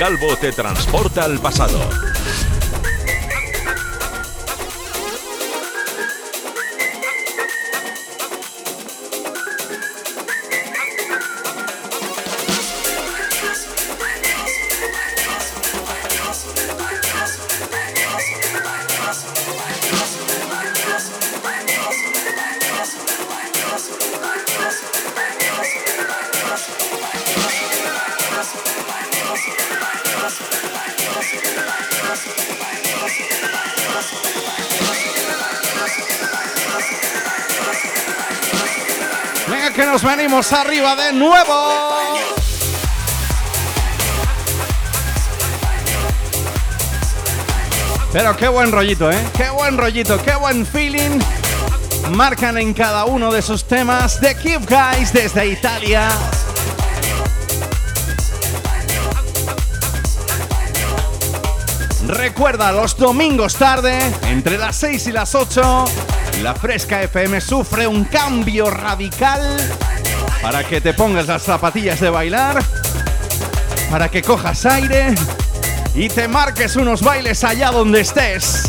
Calvo 0.09 0.35
te 0.37 0.51
transporta 0.51 1.23
al 1.23 1.37
pasado. 1.39 2.18
Arriba 40.39 40.95
de 40.95 41.11
nuevo. 41.11 41.53
Pero 48.13 48.37
qué 48.37 48.47
buen 48.47 48.71
rollito, 48.71 49.11
¿eh? 49.11 49.19
Qué 49.35 49.49
buen 49.49 49.77
rollito, 49.77 50.17
qué 50.23 50.35
buen 50.35 50.65
feeling. 50.65 51.19
Marcan 52.11 52.57
en 52.57 52.73
cada 52.73 53.03
uno 53.03 53.33
de 53.33 53.41
sus 53.41 53.65
temas 53.65 54.21
The 54.21 54.33
Keep 54.35 54.61
Guys 54.69 55.11
desde 55.11 55.45
Italia. 55.45 56.07
Recuerda, 62.07 62.71
los 62.71 62.95
domingos 62.95 63.55
tarde, 63.55 63.99
entre 64.29 64.57
las 64.57 64.77
6 64.77 65.07
y 65.07 65.11
las 65.11 65.35
8, 65.35 65.85
la 66.41 66.55
Fresca 66.55 67.03
FM 67.03 67.41
sufre 67.41 67.87
un 67.87 68.05
cambio 68.05 68.69
radical 68.69 69.59
para 70.41 70.63
que 70.63 70.81
te 70.81 70.93
pongas 70.93 71.27
las 71.27 71.43
zapatillas 71.43 71.99
de 71.99 72.09
bailar, 72.09 72.63
para 73.89 74.09
que 74.09 74.21
cojas 74.21 74.65
aire 74.65 75.13
y 75.95 76.07
te 76.07 76.27
marques 76.27 76.75
unos 76.75 77.01
bailes 77.01 77.43
allá 77.43 77.71
donde 77.71 78.01
estés. 78.01 78.68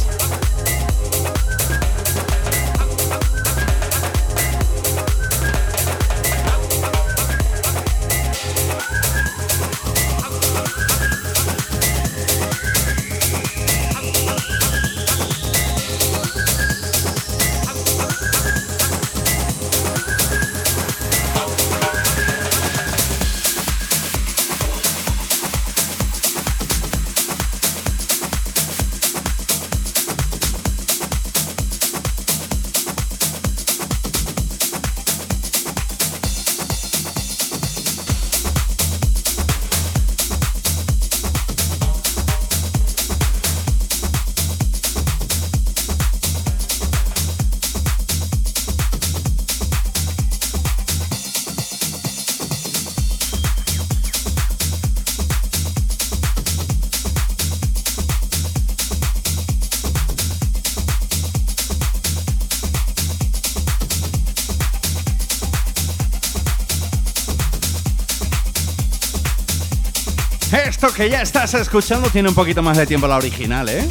Estás 71.50 71.62
escuchando 71.62 72.08
tiene 72.10 72.28
un 72.28 72.34
poquito 72.36 72.62
más 72.62 72.76
de 72.76 72.86
tiempo 72.86 73.08
la 73.08 73.16
original, 73.16 73.68
¿eh? 73.68 73.84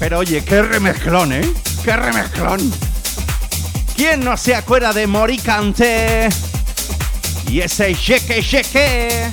Pero 0.00 0.18
oye, 0.18 0.42
qué 0.42 0.60
remezclón, 0.60 1.32
¿eh? 1.32 1.48
¡Qué 1.84 1.94
remezclón! 1.94 2.72
¿Quién 3.94 4.24
no 4.24 4.36
se 4.36 4.56
acuerda 4.56 4.92
de 4.92 5.06
Moricante? 5.06 6.28
Y 7.48 7.60
ese 7.60 7.94
cheque 7.94 8.42
cheque. 8.42 9.30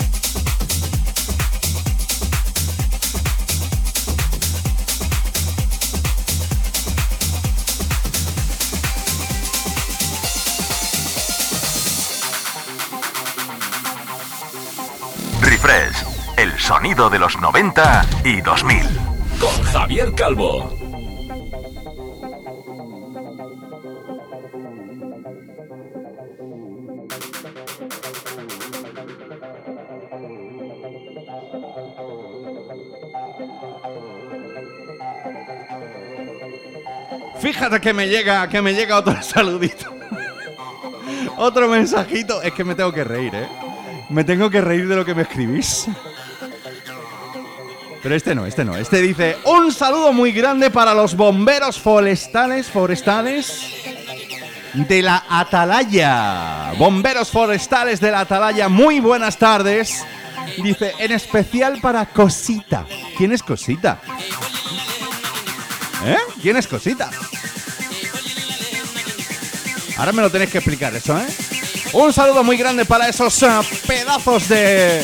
Sonido 16.67 17.09
de 17.09 17.17
los 17.17 17.39
90 17.39 18.05
y 18.25 18.41
2000. 18.41 18.81
Con 19.39 19.63
Javier 19.71 20.13
Calvo. 20.15 20.69
Fíjate 37.39 37.79
que 37.79 37.93
me 37.93 38.09
llega, 38.09 38.49
que 38.49 38.61
me 38.61 38.73
llega 38.73 38.97
otro 38.97 39.15
saludito. 39.21 39.85
otro 41.37 41.69
mensajito. 41.69 42.41
Es 42.41 42.51
que 42.51 42.65
me 42.65 42.75
tengo 42.75 42.91
que 42.91 43.05
reír, 43.05 43.33
¿eh? 43.35 43.47
Me 44.09 44.25
tengo 44.25 44.49
que 44.49 44.59
reír 44.59 44.85
de 44.89 44.97
lo 44.97 45.05
que 45.05 45.15
me 45.15 45.21
escribís. 45.21 45.87
Pero 48.03 48.15
este 48.15 48.35
no, 48.35 48.45
este 48.45 48.63
no. 48.63 48.75
Este 48.75 49.01
dice, 49.01 49.37
un 49.45 49.71
saludo 49.71 50.13
muy 50.13 50.31
grande 50.31 50.69
para 50.69 50.93
los 50.93 51.15
bomberos 51.15 51.79
forestales, 51.79 52.67
forestales 52.67 53.61
de 54.73 55.01
la 55.01 55.23
Atalaya. 55.29 56.73
Bomberos 56.77 57.31
forestales 57.31 57.99
de 57.99 58.11
la 58.11 58.21
Atalaya, 58.21 58.69
muy 58.69 58.99
buenas 58.99 59.37
tardes. 59.37 60.05
Dice, 60.63 60.93
en 60.99 61.11
especial 61.11 61.79
para 61.81 62.05
Cosita. 62.05 62.85
¿Quién 63.17 63.33
es 63.33 63.43
Cosita? 63.43 63.99
¿Eh? 66.05 66.17
¿Quién 66.41 66.57
es 66.57 66.67
Cosita? 66.67 67.09
Ahora 69.97 70.11
me 70.11 70.21
lo 70.21 70.29
tenéis 70.29 70.51
que 70.51 70.59
explicar 70.59 70.95
eso, 70.95 71.17
¿eh? 71.17 71.27
Un 71.93 72.13
saludo 72.13 72.43
muy 72.43 72.57
grande 72.57 72.85
para 72.85 73.09
esos 73.09 73.41
uh, 73.41 73.63
pedazos 73.87 74.47
de 74.47 75.03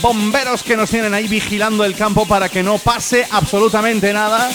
bomberos 0.00 0.62
que 0.62 0.76
nos 0.76 0.90
tienen 0.90 1.14
ahí 1.14 1.28
vigilando 1.28 1.84
el 1.84 1.94
campo 1.94 2.26
para 2.26 2.48
que 2.48 2.62
no 2.62 2.78
pase 2.78 3.26
absolutamente 3.30 4.12
nada, 4.12 4.50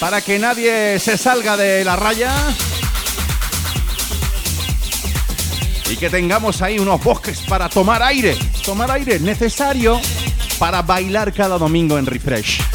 para 0.00 0.20
que 0.20 0.38
nadie 0.38 0.98
se 0.98 1.18
salga 1.18 1.56
de 1.56 1.84
la 1.84 1.96
raya 1.96 2.32
y 5.90 5.96
que 5.96 6.10
tengamos 6.10 6.62
ahí 6.62 6.78
unos 6.78 7.02
bosques 7.02 7.40
para 7.48 7.68
tomar 7.68 8.02
aire, 8.02 8.36
tomar 8.64 8.90
aire 8.90 9.18
necesario 9.18 10.00
para 10.58 10.82
bailar 10.82 11.32
cada 11.32 11.58
domingo 11.58 11.98
en 11.98 12.06
Refresh. 12.06 12.67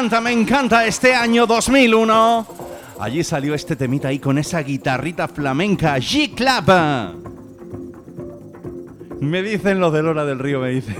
Encanta, 0.00 0.20
me 0.22 0.32
encanta 0.32 0.86
este 0.86 1.14
año 1.14 1.46
2001. 1.46 2.46
Allí 3.00 3.22
salió 3.22 3.54
este 3.54 3.76
temita 3.76 4.08
ahí 4.08 4.18
con 4.18 4.38
esa 4.38 4.62
guitarrita 4.62 5.28
flamenca, 5.28 5.94
G-Clap. 5.98 7.14
Me 9.20 9.42
dicen 9.42 9.78
los 9.78 9.92
de 9.92 10.02
Lora 10.02 10.24
del 10.24 10.38
Río, 10.38 10.60
me 10.60 10.70
dice. 10.70 10.96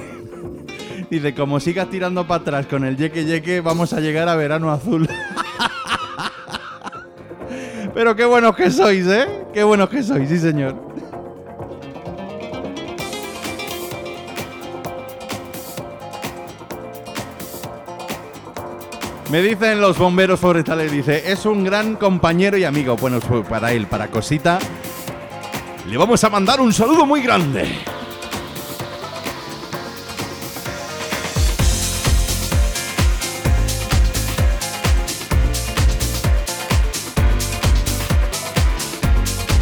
Dice, 1.10 1.34
como 1.34 1.60
sigas 1.60 1.88
tirando 1.88 2.26
para 2.26 2.42
atrás 2.42 2.66
con 2.66 2.84
el 2.84 2.98
yeque 2.98 3.24
yeque, 3.24 3.62
vamos 3.62 3.94
a 3.94 4.00
llegar 4.00 4.28
a 4.28 4.36
verano 4.36 4.70
azul. 4.70 5.08
Pero 7.94 8.14
qué 8.14 8.26
buenos 8.26 8.54
que 8.54 8.70
sois, 8.70 9.06
¿eh? 9.06 9.26
Qué 9.54 9.64
buenos 9.64 9.88
que 9.88 10.02
sois, 10.02 10.28
sí 10.28 10.38
señor. 10.38 10.89
Me 19.30 19.42
dicen 19.42 19.80
los 19.80 19.96
bomberos 19.96 20.40
forestales, 20.40 20.90
dice, 20.90 21.30
es 21.30 21.46
un 21.46 21.62
gran 21.62 21.94
compañero 21.94 22.56
y 22.56 22.64
amigo. 22.64 22.96
Bueno, 22.96 23.20
para 23.48 23.70
él, 23.70 23.86
para 23.86 24.08
Cosita, 24.08 24.58
le 25.86 25.96
vamos 25.96 26.24
a 26.24 26.30
mandar 26.30 26.60
un 26.60 26.72
saludo 26.72 27.06
muy 27.06 27.22
grande. 27.22 27.78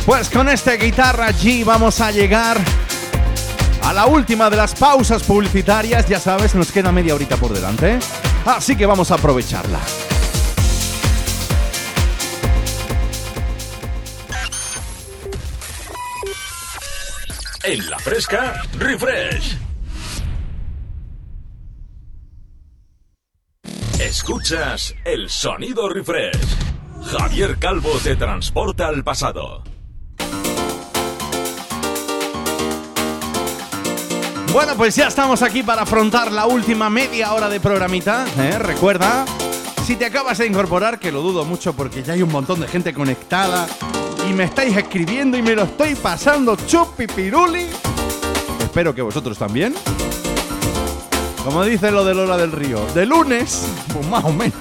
Pues 0.06 0.30
con 0.30 0.48
esta 0.48 0.72
guitarra 0.76 1.28
G 1.28 1.62
vamos 1.62 2.00
a 2.00 2.10
llegar 2.10 2.56
a 3.82 3.92
la 3.92 4.06
última 4.06 4.48
de 4.48 4.56
las 4.56 4.74
pausas 4.74 5.22
publicitarias. 5.22 6.08
Ya 6.08 6.18
sabes, 6.18 6.54
nos 6.54 6.72
queda 6.72 6.90
media 6.90 7.14
horita 7.14 7.36
por 7.36 7.52
delante. 7.52 7.98
Así 8.44 8.76
que 8.76 8.86
vamos 8.86 9.10
a 9.10 9.14
aprovecharla. 9.14 9.80
En 17.64 17.90
la 17.90 17.98
fresca, 17.98 18.62
refresh. 18.78 19.58
Escuchas 24.00 24.94
el 25.04 25.28
sonido 25.28 25.88
refresh. 25.88 26.38
Javier 27.04 27.58
Calvo 27.58 27.90
te 28.02 28.16
transporta 28.16 28.86
al 28.86 29.04
pasado. 29.04 29.67
Bueno, 34.58 34.74
pues 34.76 34.96
ya 34.96 35.06
estamos 35.06 35.42
aquí 35.42 35.62
para 35.62 35.82
afrontar 35.82 36.32
la 36.32 36.46
última 36.46 36.90
media 36.90 37.32
hora 37.32 37.48
de 37.48 37.60
programita. 37.60 38.26
¿eh? 38.40 38.58
Recuerda, 38.58 39.24
si 39.86 39.94
te 39.94 40.04
acabas 40.04 40.38
de 40.38 40.48
incorporar, 40.48 40.98
que 40.98 41.12
lo 41.12 41.22
dudo 41.22 41.44
mucho 41.44 41.74
porque 41.74 42.02
ya 42.02 42.14
hay 42.14 42.22
un 42.22 42.32
montón 42.32 42.58
de 42.58 42.66
gente 42.66 42.92
conectada 42.92 43.68
y 44.28 44.32
me 44.32 44.42
estáis 44.42 44.76
escribiendo 44.76 45.38
y 45.38 45.42
me 45.42 45.54
lo 45.54 45.62
estoy 45.62 45.94
pasando 45.94 46.56
chupi 46.56 47.06
piruli. 47.06 47.68
Espero 48.58 48.92
que 48.92 49.00
vosotros 49.00 49.38
también. 49.38 49.76
Como 51.44 51.64
dice 51.64 51.92
lo 51.92 52.04
de 52.04 52.16
Lola 52.16 52.36
del 52.36 52.50
Río, 52.50 52.84
de 52.96 53.06
lunes, 53.06 53.64
pues 53.92 54.08
más 54.08 54.24
o 54.24 54.32
menos. 54.32 54.58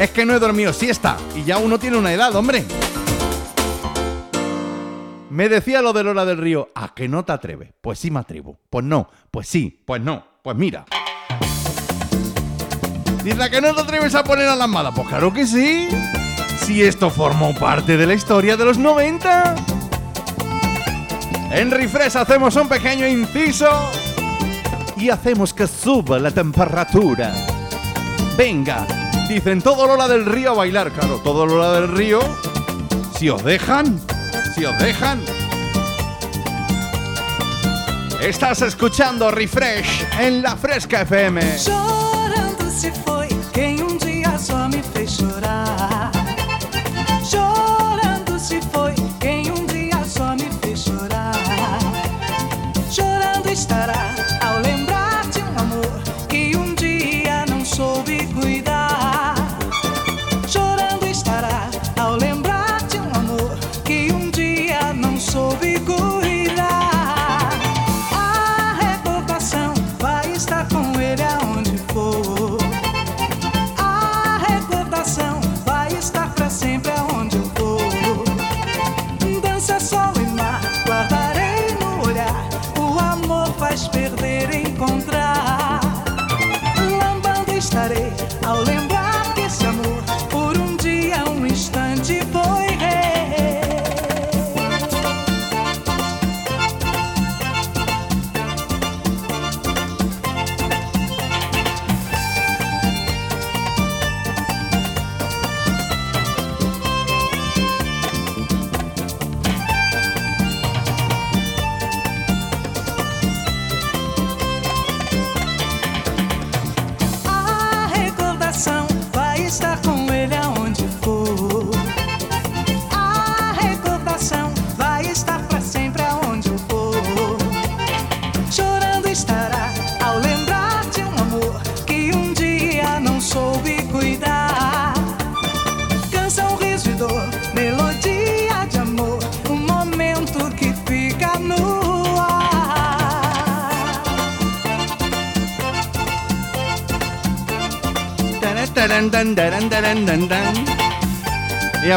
Es 0.00 0.10
que 0.10 0.24
no 0.24 0.34
he 0.34 0.38
dormido 0.38 0.72
siesta 0.72 1.18
y 1.34 1.44
ya 1.44 1.58
uno 1.58 1.78
tiene 1.78 1.98
una 1.98 2.14
edad, 2.14 2.34
hombre. 2.34 2.64
Me 5.36 5.50
decía 5.50 5.82
lo 5.82 5.92
de 5.92 6.02
Lola 6.02 6.24
del 6.24 6.38
Río, 6.38 6.70
¿a 6.74 6.94
que 6.94 7.08
no 7.08 7.22
te 7.22 7.32
atreves? 7.32 7.74
Pues 7.82 7.98
sí 7.98 8.10
me 8.10 8.20
atrevo. 8.20 8.58
Pues 8.70 8.86
no, 8.86 9.10
pues 9.30 9.46
sí, 9.46 9.82
pues 9.84 10.00
no, 10.00 10.26
pues 10.42 10.56
mira. 10.56 10.86
Dice 13.22 13.42
¿a 13.42 13.50
que 13.50 13.60
no 13.60 13.74
te 13.74 13.82
atreves 13.82 14.14
a 14.14 14.24
poner 14.24 14.48
a 14.48 14.56
la 14.56 14.66
mala. 14.66 14.92
Pues 14.92 15.06
claro 15.08 15.34
que 15.34 15.46
sí. 15.46 15.90
Si 16.64 16.82
esto 16.82 17.10
formó 17.10 17.54
parte 17.54 17.98
de 17.98 18.06
la 18.06 18.14
historia 18.14 18.56
de 18.56 18.64
los 18.64 18.78
90. 18.78 19.56
En 21.50 21.70
Refresh 21.70 22.16
hacemos 22.16 22.56
un 22.56 22.70
pequeño 22.70 23.06
inciso 23.06 23.68
y 24.96 25.10
hacemos 25.10 25.52
que 25.52 25.66
suba 25.66 26.18
la 26.18 26.30
temperatura. 26.30 27.34
Venga, 28.38 28.86
dicen 29.28 29.60
todo 29.60 29.86
Lola 29.86 30.08
del 30.08 30.24
Río 30.24 30.52
a 30.52 30.54
bailar. 30.54 30.92
Claro, 30.92 31.20
todo 31.22 31.44
Lola 31.44 31.78
del 31.78 31.94
Río. 31.94 32.20
Si 33.18 33.28
os 33.28 33.44
dejan, 33.44 34.00
dejan. 34.56 35.22
Estás 38.22 38.62
escuchando 38.62 39.30
Refresh 39.30 40.06
en 40.18 40.42
la 40.42 40.56
Fresca 40.56 41.02
FM. 41.02 41.42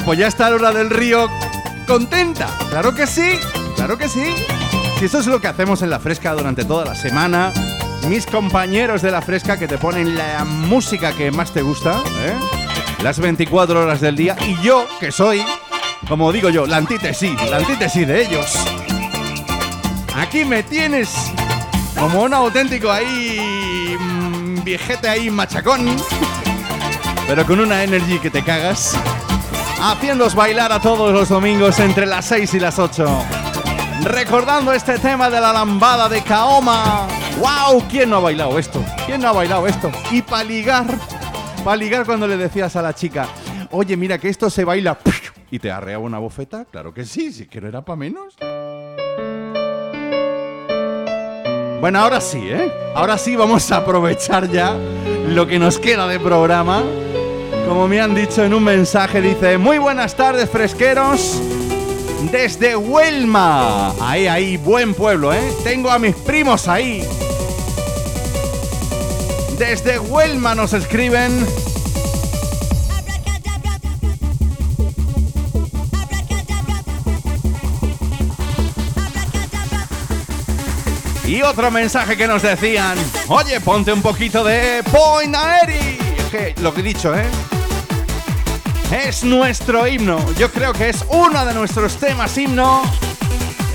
Pues 0.09 0.17
ya 0.17 0.25
está 0.25 0.49
Lola 0.49 0.71
del 0.71 0.89
Río 0.89 1.29
contenta. 1.85 2.47
Claro 2.71 2.95
que 2.95 3.05
sí, 3.05 3.37
claro 3.75 3.95
que 3.95 4.09
sí. 4.09 4.33
Si 4.97 5.05
eso 5.05 5.19
es 5.19 5.27
lo 5.27 5.39
que 5.39 5.45
hacemos 5.45 5.83
en 5.83 5.91
La 5.91 5.99
Fresca 5.99 6.33
durante 6.33 6.65
toda 6.65 6.83
la 6.83 6.95
semana, 6.95 7.53
mis 8.07 8.25
compañeros 8.25 9.03
de 9.03 9.11
La 9.11 9.21
Fresca 9.21 9.59
que 9.59 9.67
te 9.67 9.77
ponen 9.77 10.17
la 10.17 10.45
música 10.45 11.11
que 11.11 11.29
más 11.29 11.53
te 11.53 11.61
gusta, 11.61 12.01
¿eh? 12.21 12.33
las 13.03 13.19
24 13.19 13.83
horas 13.83 14.01
del 14.01 14.15
día, 14.15 14.35
y 14.47 14.59
yo, 14.63 14.87
que 14.99 15.11
soy, 15.11 15.45
como 16.07 16.31
digo 16.31 16.49
yo, 16.49 16.65
la 16.65 16.77
antítesis, 16.77 17.39
la 17.47 17.57
antítesis 17.57 18.07
de 18.07 18.23
ellos. 18.23 18.51
Aquí 20.15 20.43
me 20.43 20.63
tienes 20.63 21.13
como 21.95 22.23
un 22.23 22.33
auténtico 22.33 22.91
ahí, 22.91 23.95
mm, 23.95 24.63
viejete 24.63 25.07
ahí 25.07 25.29
machacón 25.29 25.85
pero 27.29 27.45
con 27.45 27.59
una 27.59 27.83
energy 27.83 28.17
que 28.17 28.31
te 28.31 28.41
cagas. 28.43 28.97
Haciéndoos 29.81 30.35
bailar 30.35 30.73
a 30.73 30.81
todos 30.81 31.13
los 31.13 31.29
domingos 31.29 31.79
entre 31.79 32.05
las 32.05 32.25
6 32.25 32.53
y 32.55 32.59
las 32.59 32.77
8. 32.79 33.07
Recordando 34.03 34.73
este 34.73 34.99
tema 34.99 35.29
de 35.29 35.39
la 35.39 35.53
lambada 35.53 36.09
de 36.09 36.21
Kaoma. 36.21 37.07
¡Wow! 37.37 37.85
¿Quién 37.89 38.09
no 38.09 38.17
ha 38.17 38.19
bailado 38.19 38.59
esto? 38.59 38.83
¿Quién 39.05 39.21
no 39.21 39.29
ha 39.29 39.31
bailado 39.31 39.67
esto? 39.67 39.89
Y 40.11 40.21
para 40.21 40.43
ligar, 40.43 40.85
para 41.63 41.77
ligar 41.77 42.05
cuando 42.05 42.27
le 42.27 42.35
decías 42.35 42.75
a 42.75 42.81
la 42.81 42.93
chica, 42.93 43.27
oye, 43.71 43.95
mira 43.95 44.17
que 44.17 44.27
esto 44.27 44.49
se 44.49 44.65
baila 44.65 44.97
y 45.49 45.59
te 45.59 45.71
arreaba 45.71 46.03
una 46.03 46.19
bofeta. 46.19 46.65
Claro 46.65 46.93
que 46.93 47.05
sí, 47.05 47.31
si 47.31 47.45
que 47.45 47.61
no 47.61 47.69
era 47.69 47.81
para 47.81 47.95
menos. 47.95 48.35
Bueno, 51.79 51.99
ahora 51.99 52.19
sí, 52.19 52.39
¿eh? 52.41 52.69
Ahora 52.93 53.17
sí 53.17 53.37
vamos 53.37 53.71
a 53.71 53.77
aprovechar 53.77 54.49
ya 54.49 54.75
lo 55.29 55.47
que 55.47 55.57
nos 55.57 55.79
queda 55.79 56.05
de 56.07 56.19
programa. 56.19 56.83
Como 57.69 57.87
me 57.87 58.01
han 58.01 58.15
dicho 58.15 58.43
en 58.43 58.55
un 58.55 58.63
mensaje, 58.63 59.21
dice, 59.21 59.59
muy 59.59 59.77
buenas 59.77 60.15
tardes, 60.15 60.49
fresqueros. 60.49 61.39
Desde 62.31 62.75
Huelma. 62.75 63.93
Ahí, 64.01 64.25
ahí, 64.25 64.57
buen 64.57 64.95
pueblo, 64.95 65.31
¿eh? 65.31 65.53
Tengo 65.63 65.91
a 65.91 65.99
mis 65.99 66.15
primos 66.15 66.67
ahí. 66.67 67.07
Desde 69.59 69.99
Huelma 69.99 70.55
nos 70.55 70.73
escriben. 70.73 71.45
Y 81.27 81.43
otro 81.43 81.69
mensaje 81.69 82.17
que 82.17 82.25
nos 82.25 82.41
decían, 82.41 82.97
oye, 83.27 83.61
ponte 83.61 83.93
un 83.93 84.01
poquito 84.01 84.43
de 84.43 84.83
Point 84.91 85.35
Aeri. 85.35 85.99
Lo 86.63 86.73
que 86.73 86.81
he 86.81 86.83
dicho, 86.83 87.15
¿eh? 87.15 87.27
Es 88.91 89.23
nuestro 89.23 89.87
himno. 89.87 90.17
Yo 90.33 90.51
creo 90.51 90.73
que 90.73 90.89
es 90.89 91.05
uno 91.09 91.45
de 91.45 91.53
nuestros 91.53 91.95
temas 91.97 92.35
himno 92.39 92.81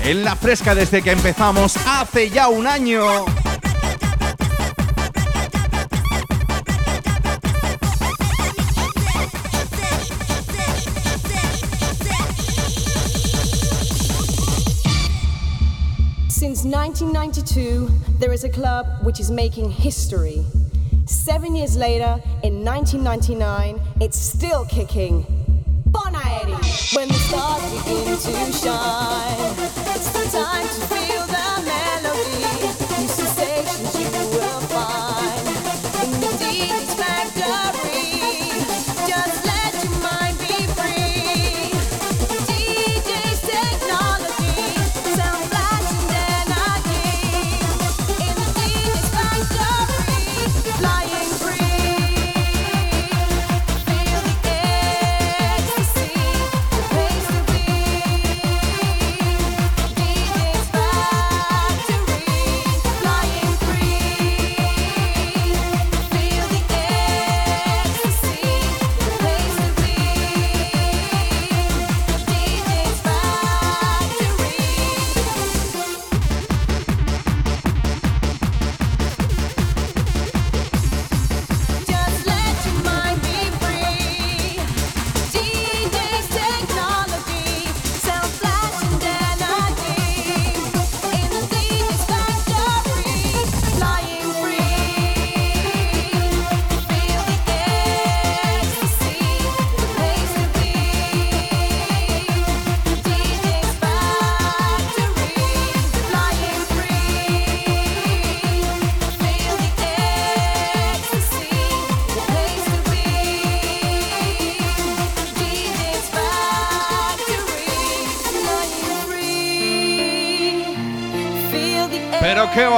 en 0.03 0.25
la 0.25 0.35
fresca 0.35 0.75
desde 0.75 1.01
que 1.01 1.11
empezamos 1.11 1.77
hace 1.87 2.29
ya 2.29 2.49
un 2.49 2.67
año. 2.67 3.25
Since 16.27 16.65
1992, 16.65 17.89
there 18.19 18.33
is 18.33 18.43
a 18.43 18.49
club 18.49 18.85
which 19.01 19.21
is 19.21 19.31
making 19.31 19.71
history. 19.71 20.45
Seven 21.25 21.55
years 21.55 21.75
later, 21.75 22.21
in 22.43 22.63
1999, 22.63 23.81
it's 23.99 24.15
still 24.15 24.63
kicking. 24.65 25.25
Bonaeri! 25.89 26.95
When 26.95 27.07
the 27.07 27.15
stars 27.15 27.63
begin 27.71 28.15
to 28.15 28.53
shine, 28.53 29.55
it's 29.95 30.11
the 30.13 30.37
time 30.37 30.44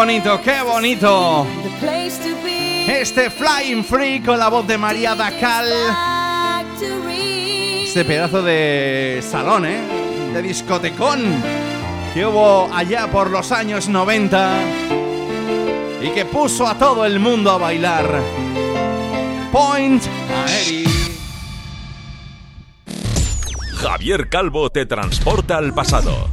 bonito, 0.08 0.39
qué 0.41 0.62
bonito. 0.62 1.45
Este 2.88 3.30
Flying 3.30 3.84
Free 3.84 4.22
con 4.22 4.39
la 4.39 4.47
voz 4.47 4.66
de 4.66 4.78
María 4.78 5.16
Dacal. 5.16 5.68
Este 7.84 8.05
pedazo 8.05 8.41
de 8.41 9.22
salón, 9.22 9.66
¿eh? 9.66 9.82
De 10.34 10.41
discotecón 10.41 11.43
que 12.14 12.26
hubo 12.26 12.74
allá 12.74 13.08
por 13.12 13.30
los 13.30 13.51
años 13.51 13.89
90 13.89 14.62
y 16.01 16.10
que 16.12 16.24
puso 16.24 16.66
a 16.66 16.76
todo 16.76 17.03
el 17.03 17.20
mundo 17.20 17.51
a 17.51 17.58
bailar. 17.58 18.22
Point 19.51 20.03
Aeri. 20.47 20.86
Javier 23.76 24.30
Calvo 24.30 24.70
te 24.70 24.86
transporta 24.86 25.58
al 25.58 25.74
pasado. 25.74 26.26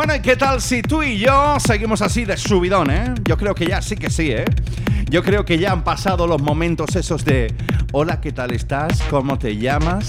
Bueno, 0.00 0.14
¿y 0.14 0.20
qué 0.20 0.34
tal 0.34 0.62
si 0.62 0.80
tú 0.80 1.02
y 1.02 1.18
yo 1.18 1.60
seguimos 1.60 2.00
así 2.00 2.24
de 2.24 2.38
subidón, 2.38 2.90
eh? 2.90 3.12
Yo 3.22 3.36
creo 3.36 3.54
que 3.54 3.66
ya 3.66 3.82
sí 3.82 3.96
que 3.96 4.08
sí, 4.08 4.30
¿eh? 4.30 4.46
Yo 5.10 5.22
creo 5.22 5.44
que 5.44 5.58
ya 5.58 5.72
han 5.72 5.84
pasado 5.84 6.26
los 6.26 6.40
momentos 6.40 6.96
esos 6.96 7.22
de 7.22 7.54
Hola, 7.92 8.18
¿qué 8.18 8.32
tal 8.32 8.50
estás? 8.52 9.02
¿Cómo 9.10 9.38
te 9.38 9.58
llamas? 9.58 10.08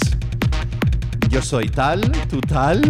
Yo 1.27 1.41
soy 1.41 1.67
tal, 1.67 2.09
tú 2.29 2.39
tal. 2.39 2.89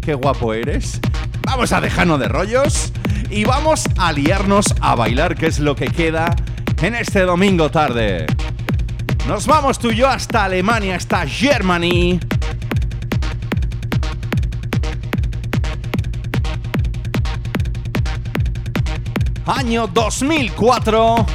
Qué 0.00 0.14
guapo 0.14 0.52
eres. 0.52 0.98
Vamos 1.42 1.70
a 1.72 1.80
dejarnos 1.80 2.18
de 2.18 2.26
rollos 2.26 2.92
y 3.30 3.44
vamos 3.44 3.84
a 3.96 4.10
liarnos 4.10 4.74
a 4.80 4.96
bailar, 4.96 5.36
que 5.36 5.46
es 5.46 5.60
lo 5.60 5.76
que 5.76 5.86
queda 5.86 6.34
en 6.82 6.96
este 6.96 7.20
domingo 7.20 7.70
tarde. 7.70 8.26
Nos 9.28 9.46
vamos 9.46 9.78
tú 9.78 9.92
y 9.92 9.98
yo 9.98 10.08
hasta 10.08 10.46
Alemania, 10.46 10.96
hasta 10.96 11.24
Germany. 11.28 12.18
Año 19.50 19.88
2004 19.88 21.26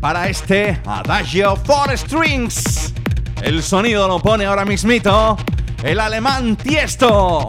para 0.00 0.28
este 0.28 0.80
Adagio 0.86 1.54
for 1.56 1.96
Strings. 1.96 2.94
El 3.42 3.62
sonido 3.62 4.08
lo 4.08 4.18
pone 4.18 4.46
ahora 4.46 4.64
mismito 4.64 5.36
el 5.82 6.00
alemán 6.00 6.56
Tiesto. 6.56 7.46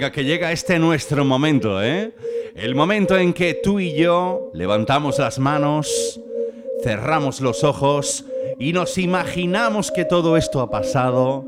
Que 0.00 0.24
llega 0.24 0.50
este 0.50 0.78
nuestro 0.78 1.26
momento, 1.26 1.82
¿eh? 1.82 2.14
El 2.54 2.74
momento 2.74 3.18
en 3.18 3.34
que 3.34 3.52
tú 3.52 3.80
y 3.80 3.92
yo 3.92 4.50
levantamos 4.54 5.18
las 5.18 5.38
manos, 5.38 6.18
cerramos 6.82 7.42
los 7.42 7.64
ojos 7.64 8.24
y 8.58 8.72
nos 8.72 8.96
imaginamos 8.96 9.90
que 9.90 10.06
todo 10.06 10.38
esto 10.38 10.62
ha 10.62 10.70
pasado, 10.70 11.44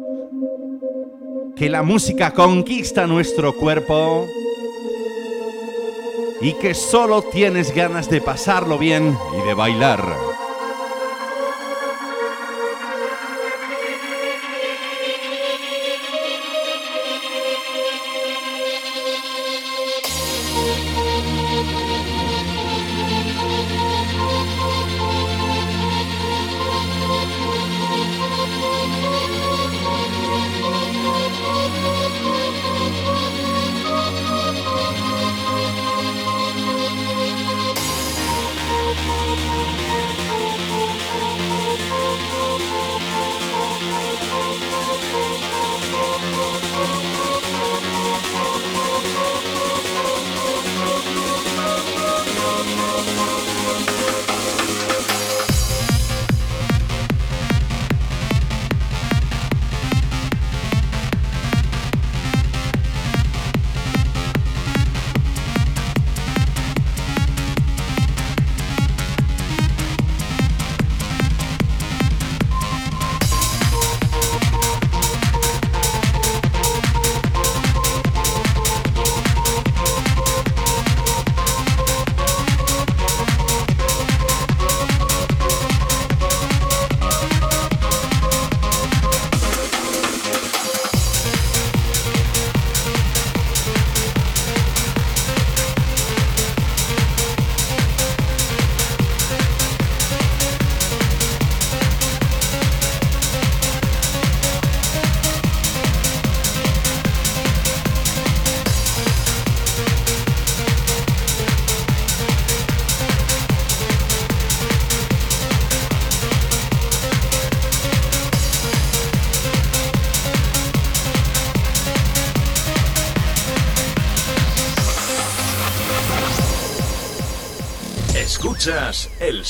que 1.57 1.71
la 1.71 1.83
música 1.83 2.33
conquista 2.33 3.07
nuestro 3.07 3.55
cuerpo 3.55 4.27
y 6.43 6.53
que 6.53 6.75
solo 6.75 7.23
tienes 7.23 7.75
ganas 7.75 8.11
de 8.11 8.21
pasarlo 8.21 8.77
bien 8.77 9.17
y 9.43 9.47
de 9.49 9.55
bailar. 9.55 10.32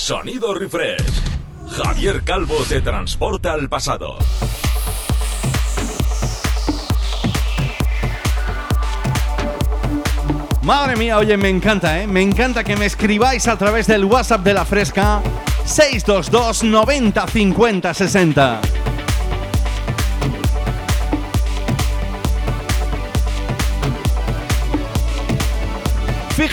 Sonido 0.02 0.52
refresh. 0.52 1.22
Javier 1.70 2.24
Calvo 2.24 2.56
te 2.68 2.80
transporta 2.80 3.52
al 3.52 3.68
pasado. 3.68 4.18
Madre 10.62 10.96
mía, 10.96 11.18
oye, 11.18 11.36
me 11.36 11.48
encanta, 11.48 12.02
¿eh? 12.02 12.08
Me 12.08 12.20
encanta 12.20 12.64
que 12.64 12.76
me 12.76 12.86
escribáis 12.86 13.46
a 13.46 13.56
través 13.56 13.86
del 13.86 14.04
WhatsApp 14.04 14.42
de 14.42 14.54
la 14.54 14.64
Fresca 14.64 15.22
622 15.64 16.64
90 16.64 17.26
50 17.28 17.94
60. 17.94 18.60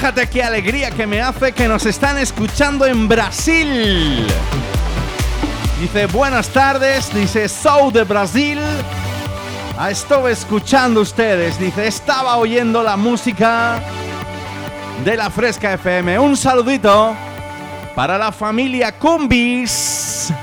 Fíjate 0.09 0.27
qué 0.31 0.41
alegría 0.41 0.89
que 0.89 1.05
me 1.05 1.21
hace 1.21 1.51
que 1.51 1.67
nos 1.67 1.85
están 1.85 2.17
escuchando 2.17 2.83
en 2.87 3.07
Brasil. 3.07 4.25
Dice, 5.79 6.07
buenas 6.07 6.49
tardes, 6.49 7.13
dice, 7.13 7.47
Sou 7.47 7.91
de 7.91 8.05
Brasil. 8.05 8.57
Ah, 9.77 9.91
estuve 9.91 10.31
escuchando 10.31 11.01
ustedes, 11.01 11.59
dice, 11.59 11.85
estaba 11.85 12.37
oyendo 12.37 12.81
la 12.81 12.97
música 12.97 13.79
de 15.05 15.15
la 15.15 15.29
Fresca 15.29 15.75
FM. 15.75 16.17
Un 16.17 16.35
saludito 16.35 17.15
para 17.93 18.17
la 18.17 18.31
familia 18.31 18.91
Cumbis. 18.97 20.33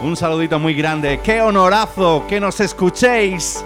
Un 0.00 0.16
saludito 0.16 0.58
muy 0.58 0.72
grande, 0.72 1.20
qué 1.22 1.42
honorazo 1.42 2.24
que 2.26 2.40
nos 2.40 2.60
escuchéis 2.60 3.62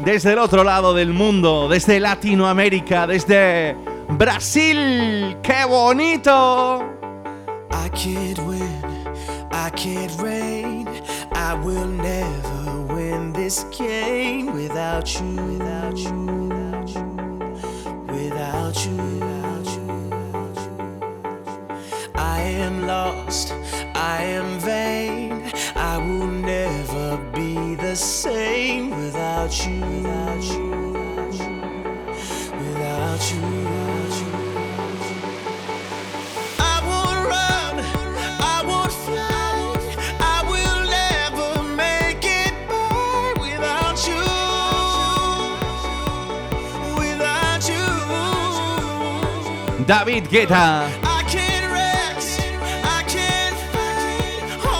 desde 0.00 0.32
el 0.32 0.38
otro 0.38 0.64
lado 0.64 0.94
del 0.94 1.12
mundo, 1.12 1.68
desde 1.68 2.00
Latinoamérica, 2.00 3.06
desde 3.06 3.76
Brasil. 4.08 5.36
¡Qué 5.42 5.64
bonito! 5.66 6.84
I 7.72 7.88
can't 7.90 8.38
win, 8.40 8.82
I 9.52 9.70
can't 9.70 10.12
reign. 10.20 10.88
I 11.32 11.54
will 11.54 11.86
never 11.86 12.94
win 12.94 13.32
this 13.32 13.64
game 13.76 14.52
without 14.52 15.08
you, 15.20 15.36
without 15.36 15.96
you, 15.96 16.26
without 16.48 16.88
you, 16.88 17.04
without 18.06 18.84
you, 18.84 18.96
without 18.96 19.66
you. 19.66 19.86
I 22.14 22.40
am 22.40 22.86
lost, 22.86 23.52
I 23.94 24.22
am 24.22 24.58
vain. 24.60 25.52
I 25.76 25.98
will 25.98 26.26
never 26.26 27.16
be 27.34 27.74
the 27.76 27.94
same 27.94 28.85
without 29.36 29.66
you, 29.66 29.80
without 29.80 30.42
you, 30.44 30.64
without 32.58 33.20
you, 33.30 33.40
without 33.42 34.14
you. 34.18 34.32
I 36.58 36.80
won't 36.88 37.20
run, 37.28 37.74
I 38.40 38.62
won't 38.66 38.92
fly. 39.04 39.76
I 40.20 40.42
will 40.48 40.80
never 40.88 41.50
make 41.76 42.24
it 42.24 42.54
by 42.66 43.34
without 43.38 43.98
you, 44.08 44.24
without 46.96 47.68
you. 47.68 47.86
David 49.84 50.28
Guetta, 50.30 50.88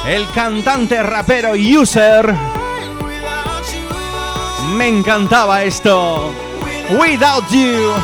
el 0.07 0.27
cantante 0.33 1.03
rapero 1.03 1.55
User. 1.55 2.56
Me 4.77 4.89
encantaba 4.89 5.65
esto. 5.65 6.31
Without 7.01 7.51
you. 7.51 7.95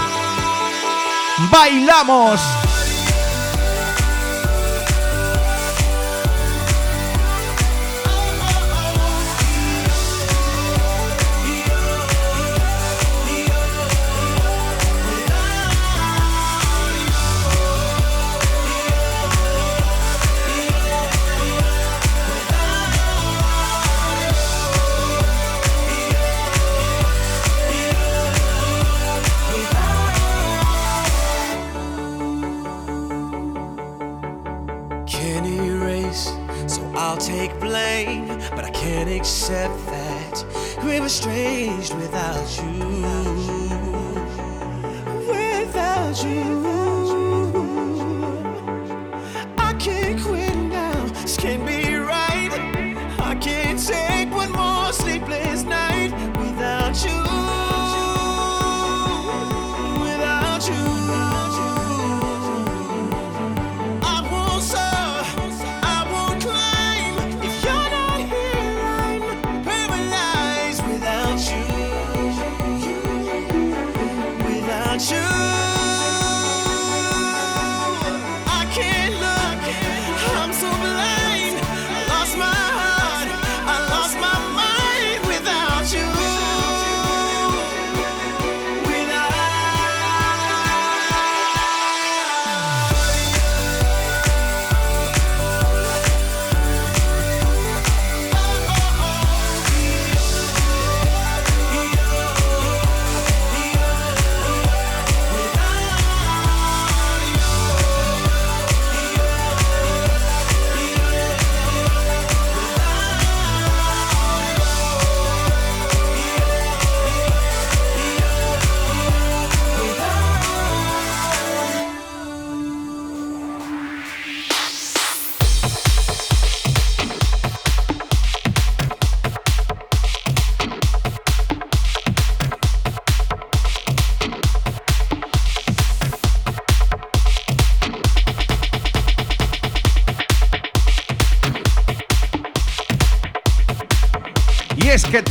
Bailamos. 1.50 2.61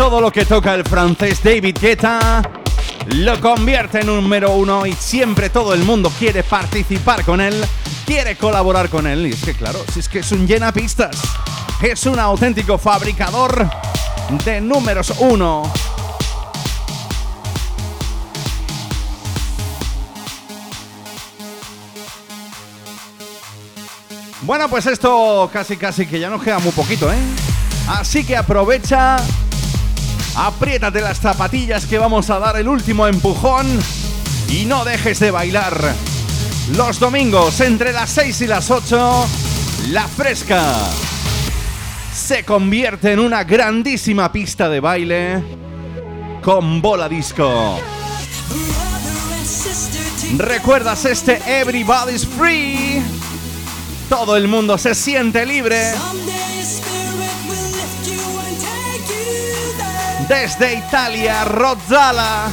Todo 0.02 0.20
lo 0.20 0.32
que 0.32 0.45
toca 0.45 0.74
el 0.74 0.84
francés 0.84 1.43
David 1.43 1.78
Guetta 1.80 2.41
lo 3.18 3.39
convierte 3.39 3.99
en 3.99 4.08
número 4.08 4.49
uno 4.49 4.84
y 4.88 4.93
siempre 4.93 5.52
todo 5.52 5.76
el 5.76 5.84
mundo 5.84 6.12
quiere 6.18 6.41
participar 6.41 7.24
con 7.24 7.39
él, 7.39 7.54
quiere 8.04 8.36
colaborar 8.36 8.89
con 8.89 9.06
él. 9.06 9.28
Y 9.28 9.34
es 9.34 9.43
que 9.43 9.54
claro, 9.54 9.78
si 9.93 9.99
es 9.99 10.10
que 10.10 10.20
es 10.20 10.32
un 10.32 10.47
llena 10.47 10.74
pistas, 10.74 11.22
es 11.84 12.04
un 12.08 12.18
auténtico 12.18 12.80
fabricador 12.80 13.70
de 14.43 14.60
números 14.60 15.14
uno. 15.20 15.72
Bueno, 24.41 24.68
pues 24.68 24.88
esto 24.88 25.47
casi 25.54 25.78
casi 25.78 26.08
que 26.08 26.20
ya 26.20 26.32
nos 26.32 26.41
queda 26.41 26.58
muy 26.58 26.72
poquito, 26.72 27.14
¿eh? 27.14 27.20
Así 27.88 28.24
que 28.24 28.36
aprovecha, 28.36 29.18
apriétate 30.36 31.01
las 31.01 31.19
zapatillas 31.19 31.86
que 31.86 31.97
vamos 31.97 32.29
a 32.29 32.39
dar 32.39 32.57
el 32.57 32.67
último 32.67 33.07
empujón 33.07 33.67
y 34.49 34.65
no 34.65 34.86
dejes 34.86 35.19
de 35.19 35.32
bailar. 35.32 35.93
Los 36.75 36.99
domingos 36.99 37.59
entre 37.61 37.91
las 37.91 38.09
6 38.11 38.41
y 38.41 38.47
las 38.47 38.71
8, 38.71 39.25
La 39.89 40.07
Fresca 40.07 40.75
se 42.13 42.43
convierte 42.43 43.11
en 43.11 43.19
una 43.19 43.43
grandísima 43.43 44.32
pista 44.32 44.69
de 44.69 44.79
baile 44.79 45.43
con 46.41 46.82
bola 46.82 47.07
disco. 47.07 47.79
¿Recuerdas 50.38 51.05
este 51.05 51.41
Everybody's 51.45 52.25
Free? 52.25 53.01
Todo 54.09 54.36
el 54.36 54.47
mundo 54.47 54.77
se 54.77 54.95
siente 54.95 55.45
libre. 55.45 55.93
Desde 60.32 60.75
Italia, 60.75 61.43
Rozzala. 61.43 62.49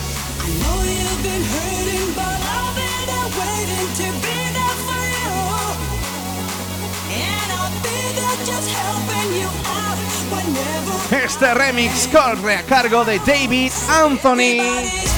Este 11.12 11.54
remix 11.54 12.08
corre 12.08 12.56
a 12.56 12.62
cargo 12.64 13.04
de 13.04 13.20
David 13.20 13.70
Anthony. 13.88 15.17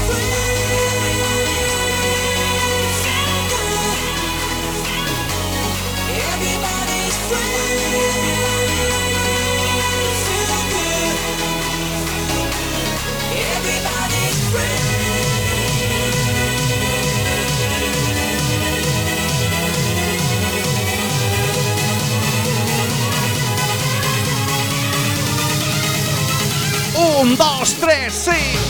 Un, 27.21 27.37
dos, 27.37 27.75
tres, 27.75 28.15
sí. 28.15 28.70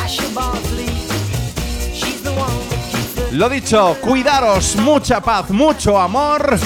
Lo 3.31 3.49
dicho, 3.49 3.97
cuidaros, 3.99 4.75
mucha 4.77 5.21
paz, 5.21 5.49
mucho 5.49 5.99
amor. 5.99 6.59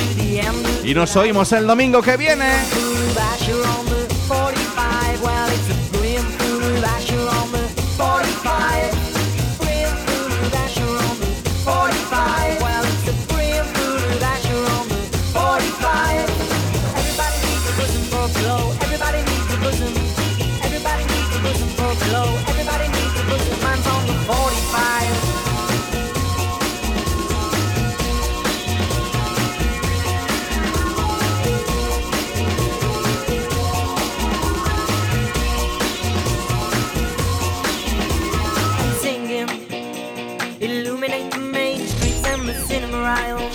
Y 0.84 0.94
nos 0.94 1.16
oímos 1.16 1.50
el 1.54 1.66
domingo 1.66 2.02
que 2.02 2.18
viene. 2.18 2.52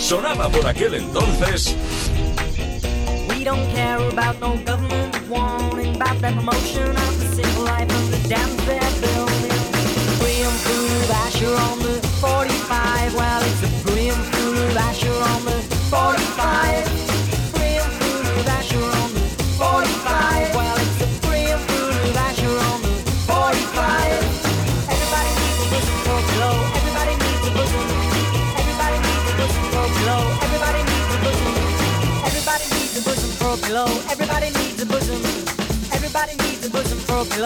Sonaba 0.07 0.47
por 0.47 0.65
aquel 0.65 0.93
entonces. 0.93 1.75
We 3.27 3.43
don't 3.43 3.69
care 3.75 3.97
about 3.97 4.39
no 4.39 4.55
government 4.63 5.13
warning 5.27 5.97
about 5.97 6.21
that 6.21 6.33
promotion 6.33 6.91
of 6.91 7.19
the 7.19 7.35
civil 7.35 7.65
life 7.65 7.91
of 7.91 8.11
the 8.11 8.29
dams 8.29 8.55
they're 8.65 8.79
building. 9.01 9.51
Free 10.17 10.43
and 10.43 11.11
Asher 11.11 11.53
on 11.53 11.79
the 11.79 11.99
45. 12.21 13.15
Well, 13.15 13.41
it's 13.41 13.63
a 13.63 13.67
free 13.83 14.07
and 14.07 14.77
Asher 14.77 15.11
on 15.11 15.43
the 15.43 15.61
45. 15.91 16.86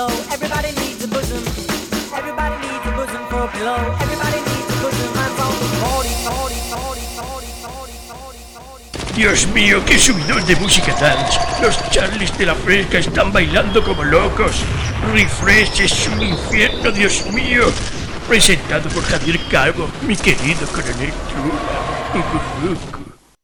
Pillow. 0.02 0.34
Everybody 0.34 0.72
needs 0.82 1.04
a 1.04 1.08
bosom. 1.08 1.44
Everybody 2.16 2.56
needs 2.66 2.86
a 2.86 2.92
bosom 2.92 3.24
for 3.30 3.44
a 3.44 3.48
pillow. 3.50 3.80
Everybody 4.02 4.40
needs 4.50 4.70
a 4.70 4.78
bosom. 4.82 5.10
I'm 5.22 5.40
on 5.46 5.54
the 5.62 5.68
40, 5.82 6.10
40, 6.26 6.56
40, 6.72 7.06
40, 7.18 7.62
40, 7.62 8.14
40, 8.14 8.60
40. 9.06 9.16
Dios 9.16 9.48
mío, 9.48 9.84
qué 9.86 10.00
subidón 10.00 10.46
de 10.46 10.56
música 10.56 10.94
dance. 11.00 11.40
Los 11.62 11.78
Charlies 11.90 12.36
de 12.38 12.46
la 12.46 12.56
Fresca 12.56 13.00
están 13.00 13.32
bailando 13.32 13.84
como 13.84 14.04
locos. 14.04 14.64
Refresh 15.14 15.82
es 15.82 16.08
un 16.08 16.22
infierno, 16.22 16.92
Dios 16.92 17.26
mío. 17.32 17.66
Presentado 18.28 18.90
por 18.90 19.04
Javier 19.04 19.40
Calvo, 19.50 19.90
mi 20.08 20.16
querido 20.16 20.66
coronel 20.68 21.14
Chula. 21.30 23.01